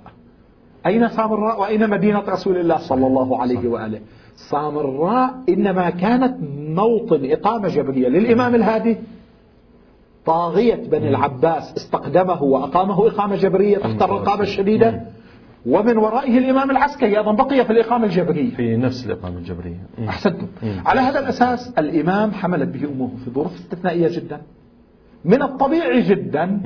أين 0.86 1.08
سامراء 1.10 1.62
وأين 1.62 1.90
مدينة 1.90 2.20
رسول 2.20 2.58
الله 2.58 2.78
صلى 2.78 3.08
الله 3.08 3.42
عليه 3.42 3.68
وآله؟ 3.68 4.00
سامراء 4.52 5.34
إنما 5.50 5.90
كانت 5.90 6.36
موطن 6.76 7.32
إقامة 7.32 7.68
جبرية. 7.68 8.08
للإمام 8.08 8.56
الهادي 8.56 8.98
طاغية 10.26 10.90
بني 10.90 11.10
العباس 11.10 11.74
استقدمه 11.78 12.44
وأقامه 12.44 13.08
إقامة 13.08 13.36
جبرية 13.36 13.78
تحت 13.78 14.02
الرقابة 14.02 14.42
الشديدة. 14.42 15.02
ومن 15.66 15.98
ورائه 15.98 16.38
الإمام 16.38 16.72
العسكري 16.72 17.18
أيضا 17.18 17.32
بقي 17.32 17.66
في 17.66 17.72
الإقامة 17.72 18.06
الجبرية. 18.06 18.56
في 18.56 18.78
نفس 18.78 19.06
الإقامة 19.06 19.38
الجبرية. 19.38 19.78
أحسنتم. 20.10 20.48
على 20.86 21.02
هذا 21.02 21.20
الأساس 21.20 21.74
الإمام 21.78 22.32
حملت 22.32 22.70
به 22.70 22.90
أمه 22.90 23.10
في 23.26 23.32
ظروف 23.32 23.54
استثنائية 23.56 24.08
جدا. 24.08 24.42
من 25.26 25.42
الطبيعي 25.42 26.02
جدا 26.02 26.62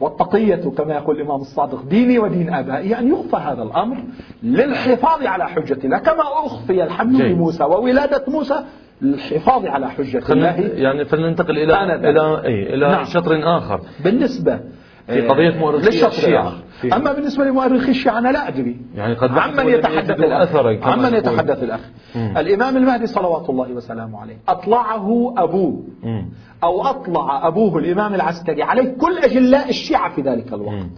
والتقية 0.00 0.70
كما 0.78 0.94
يقول 0.94 1.16
الإمام 1.16 1.40
الصادق 1.40 1.82
ديني 1.84 2.18
ودين 2.18 2.54
آبائي 2.54 2.98
أن 2.98 3.08
يخفى 3.08 3.36
هذا 3.36 3.62
الأمر 3.62 3.96
للحفاظ 4.42 5.22
على 5.22 5.48
حجة 5.48 5.78
الله. 5.84 5.98
كما 5.98 6.22
أخفي 6.46 6.84
الحمل 6.84 7.34
بموسى 7.34 7.64
وولادة 7.64 8.24
موسى 8.28 8.64
للحفاظ 9.02 9.66
على 9.66 9.90
حجة 9.90 10.22
الله. 10.30 10.50
يعني 10.74 11.04
فلننتقل 11.04 11.58
إلى 11.58 11.94
إلى 12.10 12.44
أي 12.44 12.74
إلى 12.74 12.88
نعم. 12.88 13.04
شطر 13.04 13.56
آخر. 13.56 13.80
بالنسبة 14.04 14.60
في 15.06 15.28
قضية 15.28 15.58
مؤرخي 15.58 16.06
الشيعة. 16.06 16.52
أما 16.92 17.12
بالنسبة 17.12 17.44
لمؤرخي 17.44 17.90
الشيعة 17.90 18.18
أنا 18.18 18.28
لا 18.28 18.48
أدري. 18.48 18.76
يعني 18.94 19.14
قد 19.14 19.30
عمن 19.38 19.68
يتحدث 19.68 20.20
الأخ 20.20 20.56
عمن 20.82 21.14
يتحدث 21.14 21.62
الأخ 21.62 21.80
الإمام 22.16 22.76
المهدي 22.76 23.06
صلوات 23.06 23.50
الله 23.50 23.72
وسلامه 23.72 24.20
عليه 24.20 24.36
أطلعه 24.48 25.34
أبوه. 25.36 25.84
مم. 26.02 26.28
أو 26.64 26.82
أطلع 26.82 27.48
أبوه 27.48 27.78
الإمام 27.78 28.14
العسكري 28.14 28.62
عليه 28.62 28.96
كل 28.96 29.18
أجلاء 29.18 29.68
الشيعة 29.68 30.14
في 30.14 30.20
ذلك 30.20 30.52
الوقت. 30.52 30.74
مم. 30.74 30.90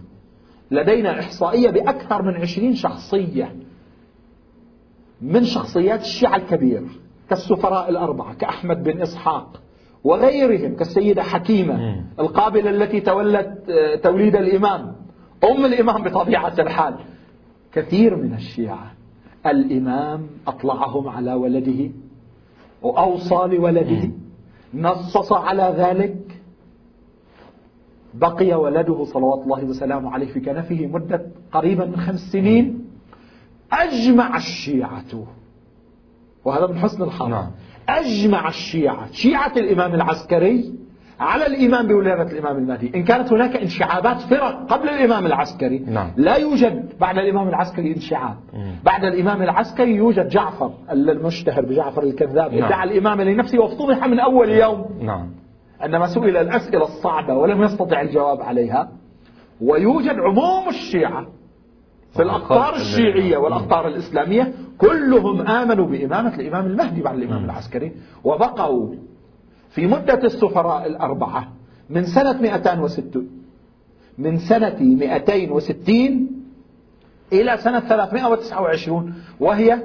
لدينا 0.71 1.19
إحصائية 1.19 1.69
بأكثر 1.69 2.21
من 2.21 2.35
عشرين 2.35 2.75
شخصية. 2.75 3.55
من 5.21 5.43
شخصيات 5.43 6.01
الشيعة 6.01 6.35
الكبيرة 6.35 6.83
كالسفراء 7.29 7.89
الأربعة 7.89 8.33
كأحمد 8.33 8.83
بن 8.83 9.01
إسحاق 9.01 9.61
وغيرهم 10.03 10.75
كالسيدة 10.75 11.23
حكيمة 11.23 11.75
القابلة 12.19 12.69
التي 12.69 12.99
تولت 13.01 13.69
آه، 13.69 13.95
توليد 13.95 14.35
الإمام 14.35 14.95
أم 15.51 15.65
الإمام 15.65 16.03
بطبيعة 16.03 16.53
الحال. 16.59 16.95
كثير 17.73 18.15
من 18.15 18.33
الشيعة 18.33 18.91
الإمام 19.45 20.27
أطلعهم 20.47 21.07
على 21.09 21.33
ولده 21.33 21.91
وأوصى 22.81 23.35
لولده 23.35 24.11
نصص 24.73 25.33
على 25.33 25.73
ذلك 25.77 26.41
بقي 28.13 28.53
ولده 28.53 29.03
صلوات 29.03 29.43
الله 29.43 29.63
وسلامه 29.65 30.11
عليه 30.11 30.27
في 30.27 30.39
كنفه 30.39 30.87
مدة 30.87 31.25
قريبا 31.51 31.85
من 31.85 31.97
خمس 31.97 32.19
سنين. 32.31 32.85
أجمع 33.71 34.37
الشيعة 34.37 35.03
وهذا 36.45 36.67
من 36.67 36.79
حسن 36.79 37.03
الحظ 37.03 37.27
نعم. 37.27 37.47
أجمع 37.89 38.47
الشيعة 38.47 39.11
شيعة 39.11 39.51
الإمام 39.57 39.95
العسكري 39.95 40.73
على 41.19 41.47
الإيمان 41.47 41.87
بولادة 41.87 42.31
الإمام 42.31 42.57
المهدي 42.57 42.91
إن 42.95 43.03
كانت 43.03 43.33
هناك 43.33 43.55
انشعابات 43.55 44.21
فرق 44.21 44.65
قبل 44.65 44.89
الإمام 44.89 45.25
العسكري 45.25 45.79
نعم. 45.79 46.11
لا 46.17 46.35
يوجد 46.35 46.89
بعد 46.99 47.17
الإمام 47.17 47.47
العسكري 47.47 47.93
انشعاب 47.95 48.35
مم. 48.53 48.75
بعد 48.83 49.05
الإمام 49.05 49.41
العسكري 49.41 49.95
يوجد 49.95 50.29
جعفر 50.29 50.71
المشتهر 50.91 51.65
بجعفر 51.65 52.03
الكذاب 52.03 52.53
نعم. 52.53 52.63
ادعى 52.63 52.83
الإمامة 52.83 53.23
لنفسه 53.23 53.59
وافتضح 53.59 54.07
من 54.07 54.19
أول 54.19 54.49
يوم 54.49 54.85
نعم. 55.01 55.29
عندما 55.81 56.07
سئل 56.07 56.37
الأسئلة 56.37 56.83
الصعبة 56.83 57.33
ولم 57.33 57.63
يستطع 57.63 58.01
الجواب 58.01 58.41
عليها 58.41 58.89
ويوجد 59.61 60.15
عموم 60.19 60.69
الشيعة 60.69 61.27
في 62.13 62.21
الأقطار 62.21 62.75
الشيعية 62.75 63.37
والأقطار 63.37 63.87
الإسلامية 63.87 64.53
كلهم 64.77 65.47
آمنوا 65.47 65.85
بإمامة 65.85 66.35
الإمام 66.35 66.65
المهدي 66.65 67.01
بعد 67.01 67.15
الإمام 67.15 67.45
العسكري 67.45 67.91
وبقوا 68.23 68.95
في 69.69 69.87
مدة 69.87 70.23
السفراء 70.23 70.87
الأربعة 70.87 71.47
من 71.89 72.05
سنة 72.05 72.41
260 72.41 73.29
من 74.17 74.37
سنة 74.37 74.77
260 74.79 76.27
إلى 77.33 77.57
سنة 77.57 77.79
329 77.79 79.13
وهي 79.39 79.83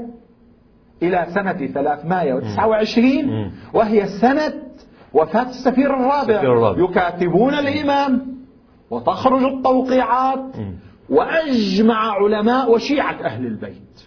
إلى 1.03 1.27
سنة 1.35 1.53
329 1.53 3.53
وهي 3.75 4.07
سنة 4.07 4.53
وفاة 5.15 5.49
السفير 5.51 5.95
الرابع. 5.95 6.43
يكاتبون 6.79 7.55
الإمام 7.55 8.35
وتخرج 8.91 9.43
التوقيعات. 9.43 10.45
وأجمع 11.09 12.13
علماء 12.13 12.73
وشيعة 12.73 13.25
أهل 13.25 13.47
البيت 13.47 14.07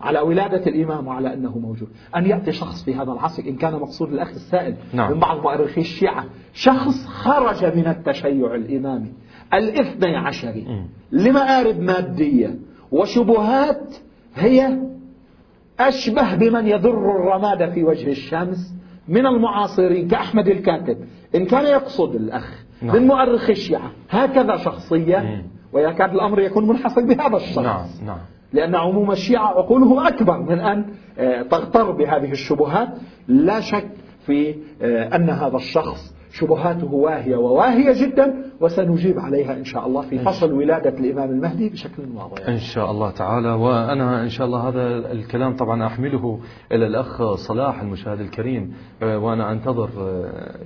على 0.00 0.20
ولادة 0.20 0.66
الإمام 0.66 1.06
وعلى 1.06 1.34
أنه 1.34 1.58
موجود 1.58 1.88
أن 2.16 2.26
يأتي 2.26 2.52
شخص 2.52 2.84
في 2.84 2.94
هذا 2.94 3.12
العصر 3.12 3.42
إن 3.42 3.56
كان 3.56 3.72
مقصود 3.72 4.12
الأخ 4.12 4.28
السائل 4.28 4.74
نعم. 4.92 5.12
من 5.12 5.18
بعض 5.18 5.42
مؤرخي 5.42 5.80
الشيعة 5.80 6.24
شخص 6.52 7.06
خرج 7.06 7.64
من 7.64 7.86
التشيع 7.86 8.54
الإمامي 8.54 9.12
الاثني 9.54 10.16
عشري 10.16 10.66
لمآرب 11.12 11.80
مادية 11.80 12.54
وشبهات 12.92 13.96
هي 14.34 14.78
أشبه 15.80 16.34
بمن 16.34 16.66
يضر 16.66 17.16
الرماد 17.16 17.72
في 17.72 17.84
وجه 17.84 18.10
الشمس 18.10 18.74
من 19.08 19.26
المعاصرين 19.26 20.08
كأحمد 20.08 20.48
الكاتب 20.48 20.98
إن 21.34 21.46
كان 21.46 21.64
يقصد 21.64 22.14
الأخ 22.14 22.64
نعم. 22.82 22.96
من 22.96 23.06
مؤرخي 23.06 23.52
الشيعة 23.52 23.92
هكذا 24.10 24.56
شخصية 24.56 25.44
ويكاد 25.72 26.10
الأمر 26.14 26.40
يكون 26.40 26.68
منحصر 26.68 27.00
بهذا 27.00 27.36
الشخص 27.36 27.58
نعم. 27.58 27.86
نعم. 28.06 28.18
لأن 28.52 28.74
عموم 28.74 29.10
الشيعة 29.10 29.46
عقولهم 29.46 30.06
أكبر 30.06 30.38
من 30.38 30.58
أن 30.60 30.84
آه، 31.18 31.42
تغتر 31.42 31.90
بهذه 31.90 32.32
الشبهات 32.32 32.88
لا 33.28 33.60
شك 33.60 33.90
في 34.26 34.54
آه، 34.82 35.16
أن 35.16 35.30
هذا 35.30 35.56
الشخص 35.56 36.14
شبهاته 36.32 36.94
واهية 36.94 37.36
وواهية 37.36 38.06
جدا 38.06 38.44
وسنجيب 38.60 39.18
عليها 39.18 39.56
إن 39.56 39.64
شاء 39.64 39.86
الله 39.86 40.02
في 40.02 40.18
فصل 40.18 40.52
ولادة 40.52 40.98
الإمام 40.98 41.30
المهدي 41.30 41.68
بشكل 41.68 42.02
واضح. 42.14 42.48
إن 42.48 42.58
شاء 42.58 42.90
الله 42.90 43.10
تعالى. 43.10 43.52
وأنا 43.52 44.22
إن 44.22 44.28
شاء 44.28 44.46
الله 44.46 44.68
هذا 44.68 45.12
الكلام 45.12 45.56
طبعا 45.56 45.86
أحمله 45.86 46.40
إلى 46.72 46.86
الأخ 46.86 47.34
صلاح 47.34 47.80
المشاهد 47.80 48.20
الكريم. 48.20 48.74
آه، 49.02 49.18
وأنا 49.18 49.52
أنتظر 49.52 49.90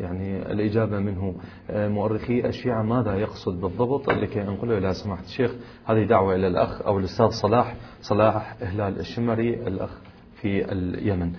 يعني 0.00 0.52
الإجابة 0.52 0.98
منه. 0.98 1.34
مؤرخي 1.70 2.46
الشيعة 2.46 2.82
ماذا 2.82 3.14
يقصد 3.14 3.60
بالضبط؟ 3.60 4.10
لكي 4.10 4.42
أنقله 4.42 4.78
إلى 4.78 4.92
سماحة 4.92 5.22
الشيخ. 5.22 5.54
هذه 5.84 6.04
دعوة 6.04 6.34
إلى 6.34 6.46
الأخ 6.46 6.82
أو 6.86 6.98
الأستاذ 6.98 7.28
صلاح 7.28 7.76
صلاح 8.00 8.56
إهلال 8.62 9.00
الشمري 9.00 9.54
الأخ 9.54 9.90
في 10.34 10.72
اليمن. 10.72 11.32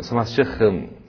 سماحة 0.00 0.26
الشيخ 0.26 0.62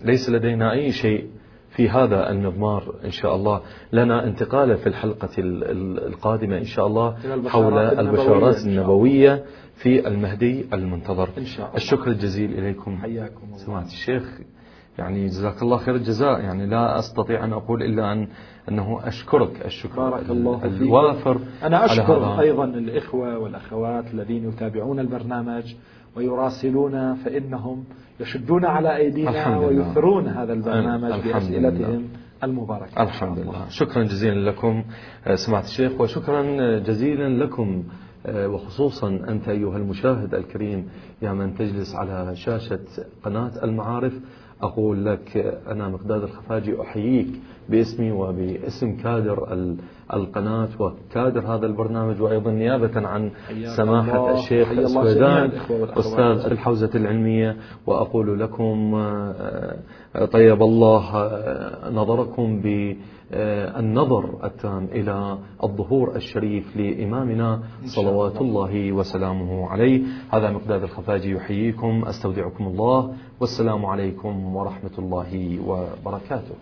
ليس 0.05 0.29
لدينا 0.29 0.71
أي 0.71 0.91
شيء 0.91 1.27
في 1.75 1.89
هذا 1.89 2.29
المضمار 2.29 2.95
إن 3.05 3.11
شاء 3.11 3.35
الله. 3.35 3.61
لنا 3.93 4.27
انتقال 4.27 4.77
في 4.77 4.87
الحلقة 4.87 5.29
القادمة 5.37 6.57
إن 6.57 6.63
شاء 6.63 6.87
الله 6.87 7.15
حول 7.47 7.77
البشارات 7.77 8.65
النبوية 8.65 9.43
في 9.75 10.07
المهدي 10.07 10.65
المنتظر. 10.73 11.29
إن 11.37 11.45
شاء 11.45 11.65
الله. 11.65 11.77
الشكر 11.77 12.07
الجزيل 12.07 12.53
إليكم. 12.53 12.97
حياكم 12.97 13.47
سماحة 13.55 13.85
الشيخ 13.85 14.23
يعني 14.97 15.25
جزاك 15.25 15.61
الله 15.61 15.77
خير 15.77 15.95
الجزاء. 15.95 16.39
يعني 16.39 16.65
لا 16.65 16.99
أستطيع 16.99 17.43
أن 17.43 17.53
أقول 17.53 17.83
إلا 17.83 18.11
أن 18.11 18.27
أنه 18.69 18.99
أشكرك. 19.07 19.65
الشكر 19.65 20.09
بارك 20.09 20.29
الله 20.29 20.65
الوافر 20.65 21.39
أنا 21.63 21.85
أشكر 21.85 22.39
أيضا 22.39 22.65
الإخوة 22.65 23.37
والأخوات 23.37 24.13
الذين 24.13 24.49
يتابعون 24.49 24.99
البرنامج. 24.99 25.75
ويراسلون 26.17 27.15
فإنهم 27.15 27.83
يشدون 28.19 28.65
على 28.65 28.95
أيدينا 28.95 29.57
ويثرون 29.57 30.27
هذا 30.27 30.53
البرنامج 30.53 31.11
بأسئلتهم 31.27 32.07
المباركة. 32.43 33.03
الحمد 33.03 33.39
لله. 33.39 33.69
شكرا 33.69 34.03
جزيلا 34.03 34.49
لكم 34.49 34.83
سماحة 35.35 35.63
الشيخ 35.63 36.01
وشكرا 36.01 36.41
جزيلا 36.79 37.43
لكم 37.43 37.83
آه، 38.25 38.47
وخصوصا 38.47 39.09
أنت 39.09 39.49
أيها 39.49 39.77
المشاهد 39.77 40.33
الكريم 40.35 40.89
يا 41.21 41.33
من 41.33 41.55
تجلس 41.55 41.95
على 41.95 42.35
شاشة 42.35 42.79
قناة 43.23 43.63
المعارف. 43.63 44.13
أقول 44.61 45.05
لك 45.05 45.37
أنا 45.67 45.89
مقداد 45.89 46.23
الخفاجي 46.23 46.81
أحييك 46.81 47.27
باسمي 47.69 48.11
وباسم 48.11 48.95
كادر 48.95 49.53
القناة 50.13 50.69
وكادر 50.79 51.39
هذا 51.55 51.65
البرنامج 51.65 52.21
وأيضا 52.21 52.51
نيابة 52.51 53.07
عن 53.07 53.31
سماحة 53.77 54.33
الشيخ 54.39 54.71
السويدان 54.71 55.51
أستاذ 55.97 56.51
الحوزة 56.51 56.89
العلمية 56.95 57.57
وأقول 57.87 58.39
لكم 58.39 58.95
آه، 58.95 59.75
طيب 60.31 60.61
الله 60.61 61.15
آه، 61.15 61.89
نظركم 61.91 62.61
بالنظر 63.31 64.29
التام 64.43 64.85
إلى 64.91 65.37
الظهور 65.63 66.15
الشريف 66.15 66.77
لإمامنا 66.77 67.59
صلوات 67.85 68.41
الله 68.41 68.91
وسلامه 68.91 69.67
عليه. 69.69 70.01
هذا 70.31 70.51
مقداد 70.51 70.83
الخفاجي 70.83 71.31
يحييكم 71.31 72.03
أستودعكم 72.07 72.67
الله 72.67 73.13
والسلام 73.41 73.85
عليكم 73.85 74.55
ورحمة 74.55 74.91
الله 74.99 75.59
وبركاته. 75.67 76.55